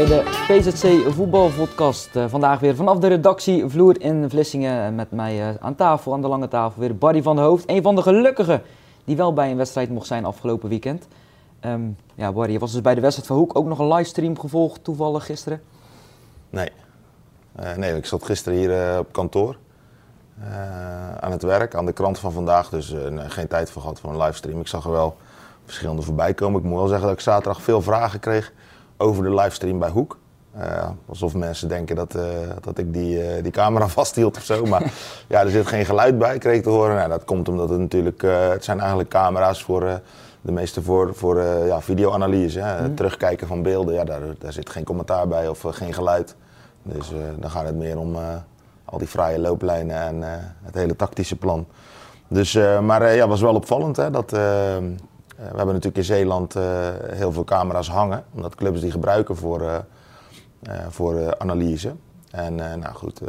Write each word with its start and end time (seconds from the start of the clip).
Bij 0.00 0.08
de 0.08 0.46
PZC 0.48 1.12
Voetbalpodcast. 1.12 2.16
Uh, 2.16 2.24
vandaag 2.28 2.60
weer 2.60 2.76
vanaf 2.76 2.98
de 2.98 3.06
redactie 3.06 3.68
Vloer 3.68 4.00
in 4.00 4.30
Vlissingen. 4.30 4.94
Met 4.94 5.10
mij 5.10 5.50
uh, 5.50 5.54
aan 5.60 5.74
tafel, 5.74 6.12
aan 6.12 6.20
de 6.20 6.28
lange 6.28 6.48
tafel, 6.48 6.80
weer 6.80 6.96
Barry 6.96 7.22
van 7.22 7.36
der 7.36 7.44
Hoofd. 7.44 7.70
Een 7.70 7.82
van 7.82 7.94
de 7.94 8.02
gelukkigen 8.02 8.62
die 9.04 9.16
wel 9.16 9.32
bij 9.32 9.50
een 9.50 9.56
wedstrijd 9.56 9.90
mocht 9.90 10.06
zijn 10.06 10.24
afgelopen 10.24 10.68
weekend. 10.68 11.06
Um, 11.64 11.96
ja, 12.14 12.32
Barry, 12.32 12.52
je 12.52 12.58
was 12.58 12.72
dus 12.72 12.80
bij 12.80 12.94
de 12.94 13.00
wedstrijd 13.00 13.28
van 13.28 13.38
Hoek 13.38 13.58
ook 13.58 13.66
nog 13.66 13.78
een 13.78 13.92
livestream 13.92 14.38
gevolgd 14.38 14.84
toevallig 14.84 15.24
gisteren? 15.24 15.62
Nee. 16.50 16.70
Nee, 17.76 17.96
ik 17.96 18.06
zat 18.06 18.24
gisteren 18.24 18.58
hier 18.58 18.98
op 18.98 19.12
kantoor. 19.12 19.56
aan 21.20 21.32
het 21.32 21.42
werk, 21.42 21.74
aan 21.74 21.86
de 21.86 21.92
krant 21.92 22.18
van 22.18 22.32
vandaag. 22.32 22.68
Dus 22.68 22.94
geen 23.26 23.48
tijd 23.48 23.70
voor 23.70 23.82
gehad 23.82 24.00
voor 24.00 24.10
een 24.10 24.22
livestream. 24.22 24.60
Ik 24.60 24.68
zag 24.68 24.84
er 24.84 24.90
wel 24.90 25.16
verschillende 25.64 26.02
voorbij 26.02 26.34
komen. 26.34 26.60
Ik 26.60 26.66
moet 26.66 26.78
wel 26.78 26.88
zeggen 26.88 27.06
dat 27.06 27.16
ik 27.16 27.22
zaterdag 27.22 27.62
veel 27.62 27.82
vragen 27.82 28.20
kreeg 28.20 28.52
over 29.00 29.22
de 29.22 29.34
livestream 29.34 29.78
bij 29.78 29.90
Hoek. 29.90 30.18
Uh, 30.56 30.88
alsof 31.08 31.34
mensen 31.34 31.68
denken 31.68 31.96
dat, 31.96 32.16
uh, 32.16 32.22
dat 32.60 32.78
ik 32.78 32.92
die, 32.92 33.36
uh, 33.36 33.42
die 33.42 33.52
camera 33.52 33.88
vasthield 33.98 34.36
of 34.36 34.42
zo. 34.42 34.64
Maar 34.64 34.92
ja, 35.28 35.40
er 35.40 35.50
zit 35.50 35.66
geen 35.66 35.84
geluid 35.84 36.18
bij, 36.18 36.38
kreeg 36.38 36.56
ik 36.56 36.62
te 36.62 36.70
horen. 36.70 36.96
Nou, 36.96 37.08
dat 37.08 37.24
komt 37.24 37.48
omdat 37.48 37.68
het 37.68 37.78
natuurlijk, 37.78 38.22
het 38.22 38.64
zijn 38.64 38.78
eigenlijk 38.78 39.08
camera's 39.08 39.62
voor 39.62 40.00
de 40.40 40.52
meeste 40.52 40.82
voor, 40.82 41.14
voor 41.14 41.40
ja, 41.42 41.80
videoanalyse. 41.80 42.60
Hè. 42.60 42.88
Mm. 42.88 42.94
Terugkijken 42.94 43.46
van 43.46 43.62
beelden, 43.62 43.94
ja, 43.94 44.04
daar, 44.04 44.20
daar 44.38 44.52
zit 44.52 44.70
geen 44.70 44.84
commentaar 44.84 45.28
bij 45.28 45.48
of 45.48 45.64
geen 45.70 45.94
geluid. 45.94 46.36
Dus 46.82 47.12
dan 47.38 47.50
gaat 47.50 47.66
het 47.66 47.76
meer 47.76 47.98
om 47.98 48.16
al 48.84 48.98
die 48.98 49.08
fraaie 49.08 49.38
looplijnen 49.38 49.96
en 49.96 50.22
het 50.62 50.74
hele 50.74 50.96
tactische 50.96 51.36
plan. 51.36 51.66
Dus, 52.28 52.54
maar 52.82 53.14
ja, 53.14 53.28
was 53.28 53.40
wel 53.40 53.54
opvallend 53.54 53.96
hè, 53.96 54.10
dat 54.10 54.32
we 55.40 55.56
hebben 55.56 55.66
natuurlijk 55.66 55.96
in 55.96 56.04
Zeeland 56.04 56.54
heel 57.10 57.32
veel 57.32 57.44
camera's 57.44 57.88
hangen, 57.88 58.24
omdat 58.34 58.54
clubs 58.54 58.80
die 58.80 58.90
gebruiken 58.90 59.36
voor, 59.36 59.84
voor 60.88 61.38
analyse. 61.38 61.92
En 62.30 62.54
nou 62.54 62.94
goed, 62.94 63.20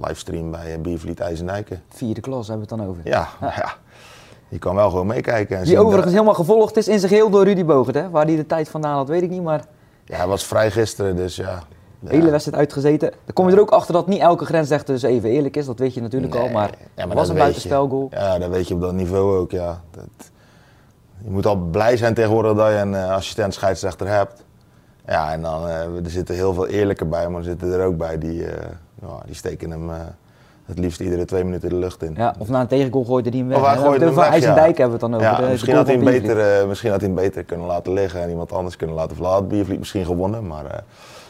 livestream 0.00 0.50
bij 0.50 0.80
Biervliet 0.80 1.20
IJzendijken. 1.20 1.82
Vierde 1.88 2.20
klas 2.20 2.48
hebben 2.48 2.66
we 2.68 2.74
het 2.74 2.80
dan 2.82 2.90
over. 2.90 3.02
Ja, 3.04 3.28
ja. 3.40 3.74
je 4.48 4.58
kan 4.58 4.74
wel 4.74 4.90
gewoon 4.90 5.06
meekijken. 5.06 5.58
En 5.58 5.64
die 5.64 5.78
overigens 5.78 6.12
helemaal 6.12 6.34
gevolgd 6.34 6.76
is 6.76 6.88
in 6.88 6.98
zijn 6.98 7.10
geheel 7.10 7.30
door 7.30 7.44
Rudy 7.44 7.64
Bogert, 7.64 7.96
hè? 7.96 8.10
Waar 8.10 8.26
hij 8.26 8.36
de 8.36 8.46
tijd 8.46 8.68
vandaan 8.68 8.96
had, 8.96 9.08
weet 9.08 9.22
ik 9.22 9.30
niet, 9.30 9.42
maar... 9.42 9.64
Ja, 10.04 10.16
hij 10.16 10.26
was 10.26 10.44
vrij 10.44 10.70
gisteren, 10.70 11.16
dus 11.16 11.36
ja. 11.36 11.62
De 12.00 12.10
hele 12.10 12.30
wedstrijd 12.30 12.58
uitgezeten. 12.58 13.10
Dan 13.10 13.34
kom 13.34 13.48
je 13.48 13.54
er 13.54 13.60
ook 13.60 13.70
achter 13.70 13.94
dat 13.94 14.06
niet 14.06 14.20
elke 14.20 14.44
grensrechter 14.44 14.94
dus 14.94 15.02
even 15.02 15.30
eerlijk 15.30 15.56
is, 15.56 15.66
dat 15.66 15.78
weet 15.78 15.94
je 15.94 16.00
natuurlijk 16.00 16.34
al. 16.34 16.48
Maar, 16.48 16.70
ja, 16.96 17.06
maar 17.06 17.16
was 17.16 17.28
een 17.28 17.36
buitenspelgoal. 17.36 18.08
Ja, 18.10 18.38
dat 18.38 18.50
weet 18.50 18.68
je 18.68 18.74
op 18.74 18.80
dat 18.80 18.92
niveau 18.92 19.38
ook, 19.38 19.50
ja. 19.50 19.82
Dat, 19.90 20.30
je 21.24 21.30
moet 21.30 21.46
al 21.46 21.56
blij 21.56 21.96
zijn 21.96 22.14
tegenwoordig 22.14 22.54
dat 22.54 22.68
je 22.68 22.74
een 22.76 22.92
uh, 22.92 23.10
assistent 23.10 23.54
scheidsrechter 23.54 24.08
hebt. 24.08 24.44
Ja, 25.06 25.32
en 25.32 25.42
dan 25.42 25.66
uh, 25.66 26.04
er 26.04 26.10
zitten 26.10 26.34
heel 26.34 26.54
veel 26.54 26.66
eerlijke 26.66 27.04
bij, 27.04 27.28
maar 27.28 27.38
er 27.38 27.44
zitten 27.44 27.72
er 27.72 27.86
ook 27.86 27.96
bij 27.96 28.18
die, 28.18 28.40
uh, 28.40 28.50
die 29.26 29.34
steken 29.34 29.70
hem 29.70 29.90
het 30.64 30.78
liefst 30.78 31.00
iedere 31.00 31.24
twee 31.24 31.44
minuten 31.44 31.68
de 31.68 31.74
lucht 31.74 32.02
in. 32.02 32.14
Ja, 32.16 32.34
of 32.38 32.48
na 32.48 32.60
een 32.60 32.66
tegengoal 32.66 33.04
gooide 33.04 33.28
hij 33.28 33.38
hem 33.38 33.48
weg. 33.48 33.58
Of 33.58 33.66
hij 33.66 33.98
hem 33.98 34.14
weg, 34.14 34.28
IJsendijk 34.28 34.78
hebben 34.78 34.98
we 34.98 35.06
het 35.06 35.12
dan 35.12 35.14
over. 35.14 35.44
Ja, 35.44 35.50
misschien, 35.50 35.74
had 35.74 35.86
hij 35.86 35.96
hem 35.96 36.04
beter, 36.04 36.68
misschien 36.68 36.90
had 36.90 37.00
hij 37.00 37.08
hem 37.08 37.18
beter 37.18 37.44
kunnen 37.44 37.66
laten 37.66 37.92
liggen 37.92 38.22
en 38.22 38.28
iemand 38.28 38.52
anders 38.52 38.76
kunnen 38.76 38.96
laten 38.96 39.16
verlaten. 39.16 39.48
Biervliet 39.48 39.78
misschien 39.78 40.04
gewonnen, 40.04 40.46
maar 40.46 40.84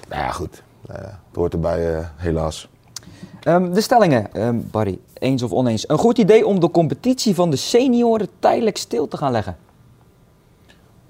nou 0.08 0.22
ja, 0.22 0.30
goed. 0.30 0.62
het 0.86 1.34
hoort 1.34 1.52
erbij 1.52 2.08
helaas. 2.16 2.68
Um, 3.48 3.72
de 3.72 3.80
stellingen, 3.80 4.42
um, 4.46 4.68
Barry, 4.70 4.98
eens 5.18 5.42
of 5.42 5.52
oneens. 5.52 5.88
Een 5.88 5.98
goed 5.98 6.18
idee 6.18 6.46
om 6.46 6.60
de 6.60 6.70
competitie 6.70 7.34
van 7.34 7.50
de 7.50 7.56
senioren 7.56 8.28
tijdelijk 8.38 8.76
stil 8.76 9.08
te 9.08 9.16
gaan 9.16 9.32
leggen? 9.32 9.56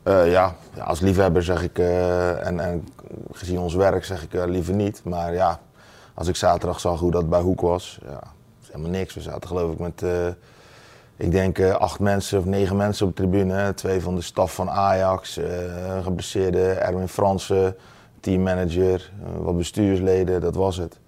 Uh, 0.04 0.30
ja, 0.30 0.54
als 0.84 1.00
liefhebber 1.00 1.42
zeg 1.42 1.62
ik, 1.62 1.78
uh, 1.78 2.46
en, 2.46 2.60
en, 2.60 2.88
gezien 3.32 3.58
ons 3.58 3.74
werk 3.74 4.04
zeg 4.04 4.22
ik 4.22 4.34
uh, 4.34 4.44
liever 4.46 4.74
niet. 4.74 5.00
Maar 5.04 5.34
ja, 5.34 5.60
als 6.14 6.28
ik 6.28 6.36
zaterdag 6.36 6.80
zag 6.80 7.00
hoe 7.00 7.10
dat 7.10 7.28
bij 7.28 7.40
Hoek 7.40 7.60
was, 7.60 7.98
ja, 8.08 8.20
is 8.62 8.66
helemaal 8.66 8.90
niks. 8.90 9.14
We 9.14 9.20
zaten 9.20 9.48
geloof 9.48 9.72
ik 9.72 9.78
met, 9.78 10.02
ik 11.16 11.30
denk 11.30 11.60
acht 11.60 12.00
mensen 12.00 12.38
of 12.38 12.44
negen 12.44 12.76
mensen 12.76 13.06
op 13.06 13.16
de 13.16 13.22
tribune. 13.22 13.74
Twee 13.74 14.00
van 14.00 14.14
de 14.14 14.20
staf 14.20 14.54
van 14.54 14.70
Ajax, 14.70 15.40
geblesseerde 16.02 16.70
Erwin 16.70 17.08
Fransen, 17.08 17.76
teammanager, 18.20 19.12
wat 19.38 19.56
bestuursleden, 19.56 20.40
dat 20.40 20.54
was 20.54 20.76
het. 20.76 20.98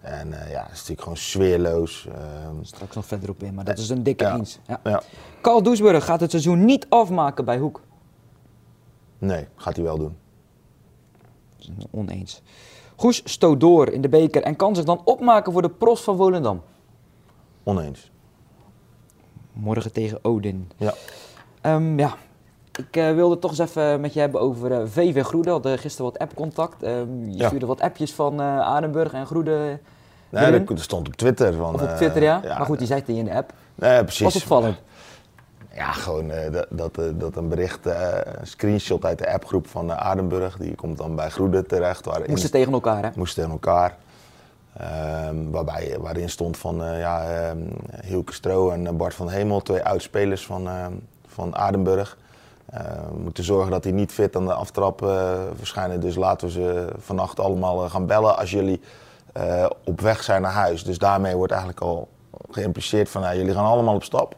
En 0.00 0.28
ja, 0.28 0.62
het 0.62 0.72
is 0.72 0.78
natuurlijk 0.78 1.00
gewoon 1.00 1.16
sfeerloos. 1.16 2.08
Ehm. 2.08 2.64
Straks 2.64 2.94
nog 2.94 3.06
verder 3.06 3.30
op 3.30 3.42
in, 3.42 3.54
maar 3.54 3.64
dat 3.64 3.78
is 3.78 3.88
een 3.88 4.02
dikke 4.02 4.24
ja. 4.24 4.36
eens. 4.36 4.58
Ja. 4.66 4.80
Ja. 4.84 5.02
Carl 5.40 5.62
Doesburg 5.62 6.04
gaat 6.04 6.20
het 6.20 6.30
seizoen 6.30 6.64
niet 6.64 6.86
afmaken 6.88 7.44
bij 7.44 7.58
Hoek. 7.58 7.80
Nee, 9.26 9.46
gaat 9.56 9.76
hij 9.76 9.84
wel 9.84 9.98
doen. 9.98 10.16
Oneens. 11.90 12.42
Goes 12.96 13.22
stoot 13.24 13.60
door 13.60 13.88
in 13.88 14.00
de 14.00 14.08
beker 14.08 14.42
en 14.42 14.56
kan 14.56 14.74
zich 14.74 14.84
dan 14.84 15.00
opmaken 15.04 15.52
voor 15.52 15.62
de 15.62 15.70
pros 15.70 16.00
van 16.00 16.16
Volendam. 16.16 16.62
Oneens. 17.62 18.10
Morgen 19.52 19.92
tegen 19.92 20.18
Odin. 20.22 20.70
Ja. 20.76 20.94
Um, 21.62 21.98
ja. 21.98 22.14
Ik 22.78 22.96
uh, 22.96 23.14
wilde 23.14 23.38
toch 23.38 23.50
eens 23.50 23.60
even 23.60 24.00
met 24.00 24.12
je 24.14 24.20
hebben 24.20 24.40
over 24.40 24.70
uh, 24.70 24.86
VV 24.86 25.22
Groede. 25.22 25.50
Hadden 25.50 25.78
gisteren 25.78 26.10
wat 26.12 26.20
appcontact. 26.20 26.82
Um, 26.82 27.30
je 27.30 27.36
ja. 27.36 27.46
stuurde 27.46 27.66
wat 27.66 27.80
appjes 27.80 28.12
van 28.12 28.40
uh, 28.40 28.60
Adenburg 28.60 29.12
en 29.12 29.26
Groede. 29.26 29.78
Nee, 30.28 30.64
dat 30.64 30.80
stond 30.80 31.06
op 31.06 31.14
Twitter. 31.14 31.52
Van, 31.52 31.74
of 31.74 31.82
op 31.82 31.88
Twitter, 31.88 32.22
ja. 32.22 32.40
ja. 32.42 32.56
Maar 32.58 32.66
goed, 32.66 32.78
die 32.78 32.86
zei 32.86 33.00
het 33.00 33.08
in 33.08 33.24
de 33.24 33.34
app. 33.34 33.52
Nee, 33.74 34.02
precies. 34.02 34.22
Was 34.22 34.36
opvallend. 34.36 34.76
Ja, 35.74 35.92
gewoon 35.92 36.30
uh, 36.30 36.52
dat, 36.52 36.66
dat, 36.70 36.98
uh, 36.98 37.04
dat, 37.14 37.36
een 37.36 37.48
bericht, 37.48 37.86
uh, 37.86 38.08
een 38.24 38.46
screenshot 38.46 39.04
uit 39.04 39.18
de 39.18 39.32
appgroep 39.32 39.66
van 39.66 39.92
Adenburg, 39.92 40.56
die 40.56 40.74
komt 40.74 40.98
dan 40.98 41.16
bij 41.16 41.30
Groede 41.30 41.66
terecht. 41.66 42.04
Waarin 42.04 42.30
moesten 42.30 42.50
tegen 42.50 42.72
elkaar, 42.72 43.02
hè? 43.02 43.10
Moesten 43.16 43.42
tegen 43.42 43.60
elkaar. 43.60 43.96
Um, 45.28 45.50
waarbij, 45.50 45.96
waarin 46.00 46.30
stond 46.30 46.56
van 46.56 46.76
ja, 46.76 47.48
um, 47.50 47.68
Hielke 48.04 48.32
Stro 48.32 48.70
en 48.70 48.96
Bart 48.96 49.14
van 49.14 49.28
Hemel, 49.28 49.60
twee 49.60 49.84
oudspelers 49.84 50.46
van, 50.46 50.68
van 51.26 51.56
Adenburg. 51.56 52.18
we 53.12 53.18
moeten 53.22 53.44
zorgen 53.44 53.70
dat 53.70 53.82
die 53.82 53.92
niet 53.92 54.12
fit 54.12 54.36
aan 54.36 54.46
de 54.46 54.52
aftrap 54.52 54.98
verschijnen. 55.56 56.00
Dus 56.00 56.14
laten 56.14 56.46
we 56.46 56.52
ze 56.52 56.92
vannacht 56.98 57.40
allemaal 57.40 57.88
gaan 57.88 58.06
bellen 58.06 58.36
als 58.38 58.50
jullie 58.50 58.80
op 59.84 60.00
weg 60.00 60.22
zijn 60.22 60.42
naar 60.42 60.52
huis. 60.52 60.84
Dus 60.84 60.98
daarmee 60.98 61.36
wordt 61.36 61.52
eigenlijk 61.52 61.82
al 61.82 62.08
geïmpliceerd 62.50 63.08
van 63.08 63.22
nou, 63.22 63.36
jullie 63.36 63.54
gaan 63.54 63.64
allemaal 63.64 63.94
op 63.94 64.04
stap 64.04 64.36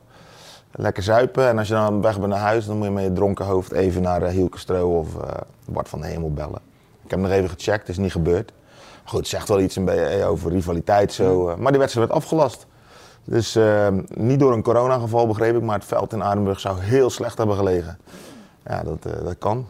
lekker 0.76 1.02
zuipen. 1.02 1.48
En 1.48 1.58
als 1.58 1.68
je 1.68 1.74
dan 1.74 2.02
weg 2.02 2.18
bent 2.18 2.32
naar 2.32 2.40
huis, 2.40 2.66
dan 2.66 2.76
moet 2.76 2.86
je 2.86 2.92
met 2.92 3.04
je 3.04 3.12
dronken 3.12 3.44
hoofd 3.44 3.72
even 3.72 4.02
naar 4.02 4.22
uh, 4.22 4.28
Hielke 4.28 4.58
Stro 4.58 4.98
of 4.98 5.14
uh, 5.14 5.22
Bart 5.64 5.88
van 5.88 6.00
de 6.00 6.06
Hemel 6.06 6.32
bellen. 6.32 6.60
Ik 7.04 7.10
heb 7.10 7.20
nog 7.20 7.30
even 7.30 7.48
gecheckt, 7.48 7.80
het 7.80 7.88
is 7.88 8.02
niet 8.02 8.12
gebeurd. 8.12 8.52
Maar 8.76 9.12
goed, 9.12 9.18
het 9.18 9.28
zegt 9.28 9.48
wel 9.48 9.60
iets 9.60 9.76
beetje 9.84 10.24
over 10.24 10.50
rivaliteit 10.50 11.12
zo. 11.12 11.48
Uh, 11.48 11.56
maar 11.56 11.70
die 11.70 11.80
wedstrijd 11.80 12.08
werd 12.08 12.20
afgelast. 12.20 12.66
Dus 13.24 13.58
niet 14.08 14.40
door 14.40 14.52
een 14.52 14.62
coronageval 14.62 15.26
begreep 15.26 15.56
ik, 15.56 15.62
maar 15.62 15.78
het 15.78 15.84
veld 15.84 16.12
in 16.12 16.22
Adenburg 16.22 16.60
zou 16.60 16.80
heel 16.80 17.10
slecht 17.10 17.38
hebben 17.38 17.56
gelegen. 17.56 17.98
Ja, 18.64 18.82
dat, 18.82 19.02
dat 19.02 19.38
kan. 19.38 19.66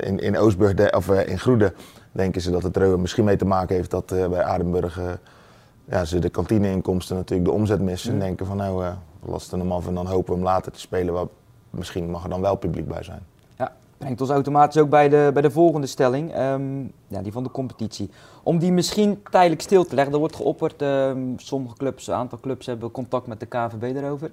in, 0.00 0.18
in 0.18 0.38
Oostburg, 0.38 0.94
of 0.94 1.08
in 1.10 1.38
Groede, 1.38 1.72
denken 2.12 2.40
ze 2.40 2.50
dat 2.50 2.62
het 2.62 2.76
er 2.76 2.98
misschien 2.98 3.24
mee 3.24 3.36
te 3.36 3.44
maken 3.44 3.76
heeft 3.76 3.90
dat 3.90 4.06
bij 4.06 4.42
Adenburg 4.42 5.00
ja, 5.84 6.04
ze 6.04 6.18
de 6.18 6.28
kantineinkomsten 6.28 7.16
natuurlijk 7.16 7.48
de 7.48 7.54
omzet 7.54 7.80
missen. 7.80 8.12
En 8.12 8.18
denken 8.18 8.46
van 8.46 8.56
nou, 8.56 8.84
lasten 9.22 9.58
hem 9.58 9.72
af 9.72 9.86
en 9.86 9.94
dan 9.94 10.06
hopen 10.06 10.32
we 10.32 10.38
hem 10.38 10.48
later 10.48 10.72
te 10.72 10.80
spelen. 10.80 11.14
Waar 11.14 11.26
misschien 11.70 12.10
mag 12.10 12.22
er 12.22 12.30
dan 12.30 12.40
wel 12.40 12.56
publiek 12.56 12.88
bij 12.88 13.02
zijn. 13.02 13.22
Ja, 13.58 13.72
brengt 13.98 14.20
ons 14.20 14.30
automatisch 14.30 14.82
ook 14.82 14.90
bij 14.90 15.08
de, 15.08 15.30
bij 15.32 15.42
de 15.42 15.50
volgende 15.50 15.86
stelling. 15.86 16.38
Um, 16.38 16.92
ja, 17.06 17.22
die 17.22 17.32
van 17.32 17.42
de 17.42 17.50
competitie. 17.50 18.10
Om 18.42 18.58
die 18.58 18.72
misschien 18.72 19.22
tijdelijk 19.30 19.60
stil 19.62 19.84
te 19.84 19.94
leggen. 19.94 20.12
Er 20.12 20.18
wordt 20.18 20.36
geopperd, 20.36 20.82
um, 20.82 21.38
sommige 21.38 21.76
clubs, 21.76 22.06
een 22.06 22.14
aantal 22.14 22.38
clubs 22.40 22.66
hebben 22.66 22.90
contact 22.90 23.26
met 23.26 23.40
de 23.40 23.46
KVB 23.46 23.96
erover. 23.96 24.30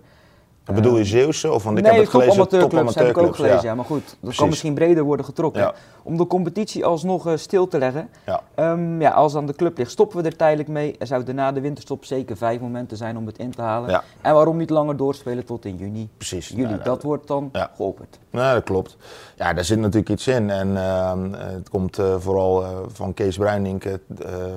Dat 0.67 0.75
bedoel 0.75 0.97
je 0.97 1.05
Zeeuwse? 1.05 1.51
Of 1.51 1.61
van, 1.61 1.77
ik 1.77 1.83
nee, 1.83 1.91
heb 1.91 2.01
het 2.01 2.09
gelezen, 2.09 2.33
amateurclubs 2.33 2.95
heb 2.95 3.07
ik 3.07 3.17
ook 3.17 3.35
gelezen. 3.35 3.63
Ja. 3.63 3.75
maar 3.75 3.85
goed, 3.85 4.05
dat 4.05 4.15
Precies. 4.19 4.37
kan 4.39 4.49
misschien 4.49 4.73
breder 4.73 5.03
worden 5.03 5.25
getrokken. 5.25 5.61
Ja. 5.61 5.73
Om 6.03 6.17
de 6.17 6.27
competitie 6.27 6.85
alsnog 6.85 7.27
uh, 7.27 7.35
stil 7.35 7.67
te 7.67 7.77
leggen. 7.77 8.09
Ja. 8.25 8.41
Um, 8.55 9.01
ja, 9.01 9.09
als 9.09 9.35
aan 9.35 9.45
de 9.45 9.53
club 9.53 9.77
ligt, 9.77 9.91
stoppen 9.91 10.21
we 10.21 10.29
er 10.29 10.35
tijdelijk 10.35 10.69
mee. 10.69 10.95
Er 10.99 11.07
zouden 11.07 11.35
na 11.35 11.51
de 11.51 11.61
winterstop 11.61 12.05
zeker 12.05 12.37
vijf 12.37 12.59
momenten 12.59 12.97
zijn 12.97 13.17
om 13.17 13.25
het 13.25 13.37
in 13.37 13.51
te 13.51 13.61
halen. 13.61 13.89
Ja. 13.89 14.03
En 14.21 14.33
waarom 14.33 14.57
niet 14.57 14.69
langer 14.69 14.97
doorspelen 14.97 15.45
tot 15.45 15.65
in 15.65 15.75
juni? 15.75 16.09
Precies. 16.17 16.47
Juli, 16.47 16.69
dat, 16.69 16.85
dat 16.85 17.03
wordt 17.03 17.27
dan 17.27 17.51
geopperd. 17.75 18.19
Ja, 18.31 18.53
dat 18.53 18.63
klopt. 18.63 18.97
Ja, 19.35 19.53
daar 19.53 19.65
zit 19.65 19.79
natuurlijk 19.79 20.09
iets 20.09 20.27
in. 20.27 20.49
En 20.49 20.67
uh, 20.67 21.11
het 21.37 21.69
komt 21.69 21.99
uh, 21.99 22.15
vooral 22.17 22.63
van 22.87 23.13
Kees 23.13 23.37
Bruinink, 23.37 23.83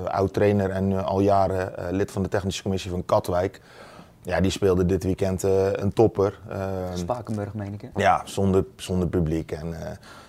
oud-trainer 0.07 0.69
en 0.69 1.05
al 1.05 1.19
jaren 1.19 1.73
lid 1.91 2.11
van 2.11 2.23
de 2.23 2.29
technische 2.29 2.61
commissie 2.61 2.91
van 2.91 3.05
Katwijk. 3.05 3.61
Ja, 4.23 4.41
die 4.41 4.51
speelde 4.51 4.85
dit 4.85 5.03
weekend 5.03 5.43
uh, 5.43 5.71
een 5.71 5.93
topper. 5.93 6.39
Uh, 6.49 6.57
Spakenburg, 6.93 7.53
meen 7.53 7.73
ik. 7.73 7.81
Hè? 7.81 7.87
Ja, 7.95 8.21
zonder, 8.25 8.65
zonder 8.75 9.07
publiek. 9.07 9.51
En 9.51 9.67
uh, 9.67 9.77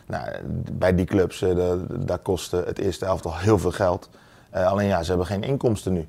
nou, 0.06 0.28
bij 0.72 0.94
die 0.94 1.06
clubs, 1.06 1.44
daar 1.90 2.18
kostte 2.18 2.62
het 2.66 2.78
eerste 2.78 3.06
elftal 3.06 3.36
heel 3.36 3.58
veel 3.58 3.70
geld. 3.70 4.10
alleen 4.50 4.86
ja, 4.86 5.02
ze 5.02 5.08
hebben 5.08 5.26
geen 5.26 5.42
inkomsten 5.42 5.92
nu. 5.92 6.08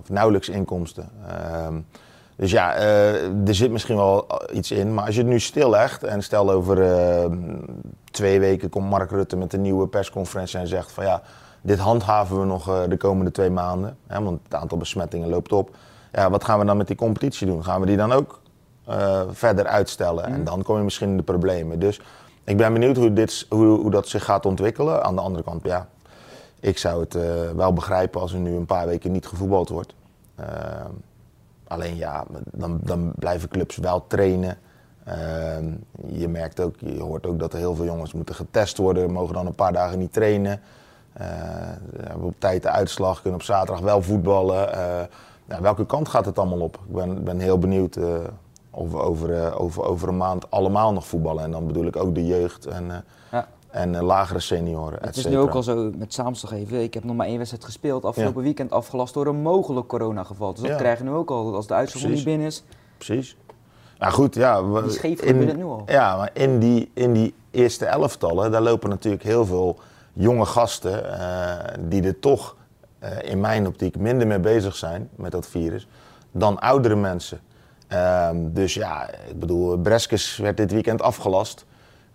of 0.00 0.08
nauwelijks 0.08 0.48
inkomsten. 0.48 1.08
Ehm, 1.28 1.74
Dus 2.36 2.50
ja, 2.50 2.74
er 2.74 3.54
zit 3.54 3.70
misschien 3.70 3.96
wel 3.96 4.26
iets 4.52 4.70
in. 4.70 4.94
Maar 4.94 5.04
als 5.06 5.14
je 5.14 5.20
het 5.20 5.30
nu 5.30 5.40
stillegt 5.40 6.04
en 6.04 6.22
stel 6.22 6.50
over 6.50 6.78
uh, 6.78 7.36
twee 8.10 8.40
weken 8.40 8.68
komt 8.68 8.90
Mark 8.90 9.10
Rutte 9.10 9.36
met 9.36 9.52
een 9.52 9.60
nieuwe 9.60 9.86
persconferentie 9.86 10.58
en 10.58 10.66
zegt 10.66 10.92
van 10.92 11.04
ja, 11.04 11.22
dit 11.60 11.78
handhaven 11.78 12.40
we 12.40 12.46
nog 12.46 12.86
de 12.88 12.96
komende 12.96 13.30
twee 13.30 13.50
maanden. 13.50 13.96
Hè, 14.06 14.22
want 14.22 14.40
het 14.44 14.54
aantal 14.54 14.78
besmettingen 14.78 15.28
loopt 15.28 15.52
op. 15.52 15.70
Ja, 16.12 16.30
wat 16.30 16.44
gaan 16.44 16.58
we 16.58 16.64
dan 16.64 16.76
met 16.76 16.86
die 16.86 16.96
competitie 16.96 17.46
doen? 17.46 17.64
Gaan 17.64 17.80
we 17.80 17.86
die 17.86 17.96
dan 17.96 18.12
ook 18.12 18.40
verder 19.30 19.66
uitstellen? 19.66 20.24
En 20.24 20.44
dan 20.44 20.62
kom 20.62 20.76
je 20.76 20.82
misschien 20.82 21.08
in 21.08 21.16
de 21.16 21.22
problemen. 21.22 21.78
Dus 21.78 22.00
ik 22.44 22.56
ben 22.56 22.72
benieuwd 22.72 22.96
hoe, 22.96 23.12
dit, 23.12 23.46
hoe, 23.48 23.66
hoe 23.66 23.90
dat 23.90 24.08
zich 24.08 24.24
gaat 24.24 24.46
ontwikkelen. 24.46 25.04
Aan 25.04 25.14
de 25.14 25.20
andere 25.20 25.44
kant, 25.44 25.64
ja, 25.64 25.88
ik 26.60 26.78
zou 26.78 27.00
het 27.00 27.16
wel 27.56 27.72
begrijpen 27.72 28.20
als 28.20 28.32
er 28.32 28.38
nu 28.38 28.54
een 28.54 28.66
paar 28.66 28.86
weken 28.86 29.12
niet 29.12 29.26
gevoetbald 29.26 29.68
wordt. 29.68 29.94
Alleen 31.72 31.96
ja, 31.96 32.24
dan, 32.52 32.78
dan 32.82 33.12
blijven 33.16 33.48
clubs 33.48 33.76
wel 33.76 34.06
trainen. 34.06 34.58
Ehm, 35.04 35.64
je 36.06 36.28
merkt 36.28 36.60
ook, 36.60 36.74
je 36.78 37.00
hoort 37.00 37.26
ook 37.26 37.38
dat 37.38 37.52
er 37.52 37.58
heel 37.58 37.74
veel 37.74 37.84
jongens 37.84 38.12
moeten 38.12 38.34
getest 38.34 38.76
worden, 38.76 39.12
mogen 39.12 39.34
dan 39.34 39.46
een 39.46 39.54
paar 39.54 39.72
dagen 39.72 39.98
niet 39.98 40.12
trainen. 40.12 40.60
Uh, 41.20 41.26
hebben 42.00 42.26
op 42.26 42.34
tijd 42.38 42.62
de 42.62 42.70
uitslag, 42.70 43.22
kunnen 43.22 43.40
op 43.40 43.46
zaterdag 43.46 43.80
wel 43.80 44.02
voetballen. 44.02 44.68
Uh, 44.68 45.00
welke 45.60 45.86
kant 45.86 46.08
gaat 46.08 46.26
het 46.26 46.38
allemaal 46.38 46.60
op? 46.60 46.74
Ik 46.88 46.94
ben, 46.94 47.24
ben 47.24 47.38
heel 47.38 47.58
benieuwd 47.58 47.96
uh, 47.96 48.14
of 48.70 48.90
we 48.90 48.98
over, 48.98 49.54
over, 49.58 49.82
over 49.82 50.08
een 50.08 50.16
maand 50.16 50.50
allemaal 50.50 50.92
nog 50.92 51.06
voetballen. 51.06 51.44
En 51.44 51.50
dan 51.50 51.66
bedoel 51.66 51.86
ik 51.86 51.96
ook 51.96 52.14
de 52.14 52.26
jeugd 52.26 52.66
en, 52.66 53.04
ja 53.30 53.48
en 53.72 54.02
lagere 54.02 54.40
senioren. 54.40 54.98
Het 55.00 55.16
is 55.16 55.26
nu 55.26 55.38
ook 55.38 55.54
al 55.54 55.62
zo, 55.62 55.90
met 55.96 56.12
Saamsdag 56.12 56.52
even, 56.52 56.82
ik 56.82 56.94
heb 56.94 57.04
nog 57.04 57.16
maar 57.16 57.26
één 57.26 57.36
wedstrijd 57.36 57.64
gespeeld, 57.64 58.04
afgelopen 58.04 58.42
weekend 58.42 58.70
afgelast 58.70 59.14
door 59.14 59.26
een 59.26 59.42
mogelijk 59.42 59.86
coronageval. 59.86 60.54
Dus 60.54 60.68
dat 60.68 60.76
krijgen 60.76 61.04
we 61.04 61.10
nu 61.10 61.16
ook 61.16 61.30
al, 61.30 61.54
als 61.54 61.66
de 61.66 61.74
uitslag 61.74 62.10
niet 62.10 62.24
binnen 62.24 62.46
is. 62.46 62.64
Precies. 62.96 63.36
Nou 63.98 64.12
goed, 64.12 64.34
ja. 64.34 64.64
We, 64.64 64.82
die 64.82 64.90
scheef 64.90 65.20
in, 65.20 65.48
het 65.48 65.56
nu 65.56 65.64
al. 65.64 65.82
Ja, 65.86 66.16
maar 66.16 66.30
in 66.32 66.58
die, 66.58 66.90
in 66.94 67.12
die 67.12 67.34
eerste 67.50 67.86
elftallen, 67.86 68.50
daar 68.50 68.62
lopen 68.62 68.88
natuurlijk 68.88 69.22
heel 69.22 69.46
veel 69.46 69.78
jonge 70.12 70.46
gasten 70.46 71.04
die 71.88 72.02
er 72.02 72.18
toch 72.18 72.56
uh, 73.02 73.30
in 73.30 73.40
mijn 73.40 73.66
optiek 73.66 73.96
minder 73.96 74.26
mee 74.26 74.40
bezig 74.40 74.76
zijn 74.76 75.08
met 75.16 75.32
dat 75.32 75.46
virus 75.46 75.86
dan 76.32 76.58
oudere 76.58 76.96
mensen. 76.96 77.40
Um, 78.28 78.52
dus 78.52 78.74
ja, 78.74 79.10
ik 79.28 79.38
bedoel, 79.38 79.78
Breskes 79.78 80.36
werd 80.36 80.56
dit 80.56 80.72
weekend 80.72 81.02
afgelast. 81.02 81.64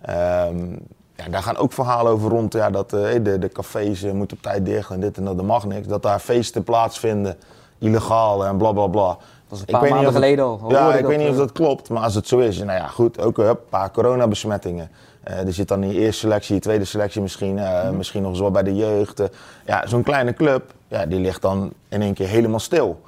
Um, 0.09 0.79
ja, 1.15 1.29
daar 1.29 1.43
gaan 1.43 1.57
ook 1.57 1.73
verhalen 1.73 2.11
over 2.11 2.29
rond. 2.29 2.53
Ja, 2.53 2.69
dat 2.69 2.93
uh, 2.93 3.01
de, 3.23 3.39
de 3.39 3.49
cafés 3.49 4.03
uh, 4.03 4.11
moeten 4.11 4.37
op 4.37 4.43
tijd 4.43 4.65
dicht 4.65 4.89
en 4.89 4.99
dit 4.99 5.17
en 5.17 5.23
dat, 5.23 5.37
dat 5.37 5.45
mag 5.45 5.65
niks. 5.65 5.87
Dat 5.87 6.03
daar 6.03 6.19
feesten 6.19 6.63
plaatsvinden, 6.63 7.37
illegaal 7.77 8.45
en 8.45 8.57
bla 8.57 8.71
bla 8.71 8.87
bla. 8.87 9.17
Dat 9.47 9.57
is 9.57 9.59
een 9.59 9.79
paar 9.79 9.89
maanden 9.89 10.13
geleden 10.13 10.45
al. 10.45 10.61
Ja, 10.67 10.93
ik 10.93 11.05
weet 11.05 11.17
niet 11.17 11.29
of 11.29 11.37
dat 11.37 11.51
klopt, 11.51 11.89
maar 11.89 12.03
als 12.03 12.15
het 12.15 12.27
zo 12.27 12.37
is, 12.37 12.57
nou 12.57 12.79
ja, 12.79 12.87
goed, 12.87 13.21
ook 13.21 13.37
een 13.37 13.57
paar 13.69 13.91
coronabesmettingen. 13.91 14.89
Uh, 15.27 15.45
er 15.45 15.53
zit 15.53 15.67
dan 15.67 15.83
in 15.83 15.89
de 15.89 15.95
eerste 15.95 16.19
selectie, 16.19 16.59
tweede 16.59 16.85
selectie 16.85 17.21
misschien, 17.21 17.53
mm. 17.53 17.97
misschien 17.97 18.21
nog 18.21 18.35
zo 18.35 18.51
bij 18.51 18.63
de 18.63 18.75
jeugd. 18.75 19.21
ja, 19.65 19.87
zo'n 19.87 20.03
kleine 20.03 20.33
club, 20.33 20.73
ja, 20.87 21.05
die 21.05 21.19
ligt 21.19 21.41
dan 21.41 21.73
in 21.89 22.01
één 22.01 22.13
keer 22.13 22.27
helemaal 22.27 22.59
stil. 22.59 23.01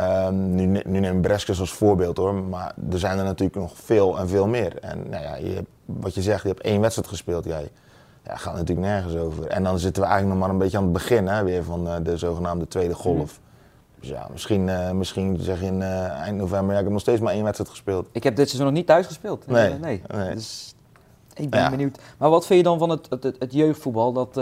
Um, 0.00 0.54
nu, 0.54 0.82
nu 0.84 1.00
neem 1.00 1.20
Breskes 1.20 1.60
als 1.60 1.72
voorbeeld 1.72 2.16
hoor, 2.16 2.34
maar 2.34 2.74
er 2.90 2.98
zijn 2.98 3.18
er 3.18 3.24
natuurlijk 3.24 3.58
nog 3.58 3.72
veel 3.76 4.18
en 4.18 4.28
veel 4.28 4.46
meer. 4.46 4.78
En 4.78 5.08
nou 5.10 5.22
ja, 5.22 5.36
je 5.36 5.54
hebt, 5.54 5.68
wat 5.84 6.14
je 6.14 6.22
zegt, 6.22 6.42
je 6.42 6.48
hebt 6.48 6.60
één 6.60 6.80
wedstrijd 6.80 7.08
gespeeld. 7.08 7.44
Jij 7.44 7.70
ja, 8.24 8.36
gaat 8.36 8.54
natuurlijk 8.54 8.86
nergens 8.86 9.16
over. 9.16 9.46
En 9.46 9.62
dan 9.62 9.78
zitten 9.78 10.02
we 10.02 10.08
eigenlijk 10.08 10.38
nog 10.38 10.46
maar 10.46 10.56
een 10.56 10.62
beetje 10.62 10.76
aan 10.76 10.82
het 10.84 10.92
begin 10.92 11.26
hè, 11.26 11.44
weer 11.44 11.64
van 11.64 11.86
uh, 11.86 11.94
de 12.02 12.16
zogenaamde 12.16 12.68
tweede 12.68 12.94
golf. 12.94 13.40
Dus 14.00 14.08
ja, 14.08 14.26
misschien, 14.32 14.68
uh, 14.68 14.90
misschien 14.90 15.36
zeg 15.40 15.60
je 15.60 15.66
in 15.66 15.80
uh, 15.80 16.08
eind 16.08 16.36
november, 16.36 16.72
ja, 16.72 16.78
ik 16.78 16.84
heb 16.84 16.92
nog 16.92 17.00
steeds 17.00 17.20
maar 17.20 17.32
één 17.32 17.44
wedstrijd 17.44 17.70
gespeeld. 17.70 18.08
Ik 18.12 18.22
heb 18.22 18.36
dit 18.36 18.46
seizoen 18.46 18.66
nog 18.66 18.76
niet 18.76 18.86
thuis 18.86 19.06
gespeeld. 19.06 19.46
Nee. 19.46 19.78
nee. 19.78 20.02
nee. 20.14 20.34
Dus 20.34 20.74
ik 21.34 21.50
ben 21.50 21.60
ja. 21.60 21.70
benieuwd. 21.70 21.98
Maar 22.18 22.30
wat 22.30 22.46
vind 22.46 22.58
je 22.58 22.64
dan 22.64 22.78
van 22.78 22.90
het, 22.90 23.06
het, 23.10 23.22
het, 23.22 23.36
het 23.38 23.52
jeugdvoetbal? 23.52 24.12
Dat 24.12 24.36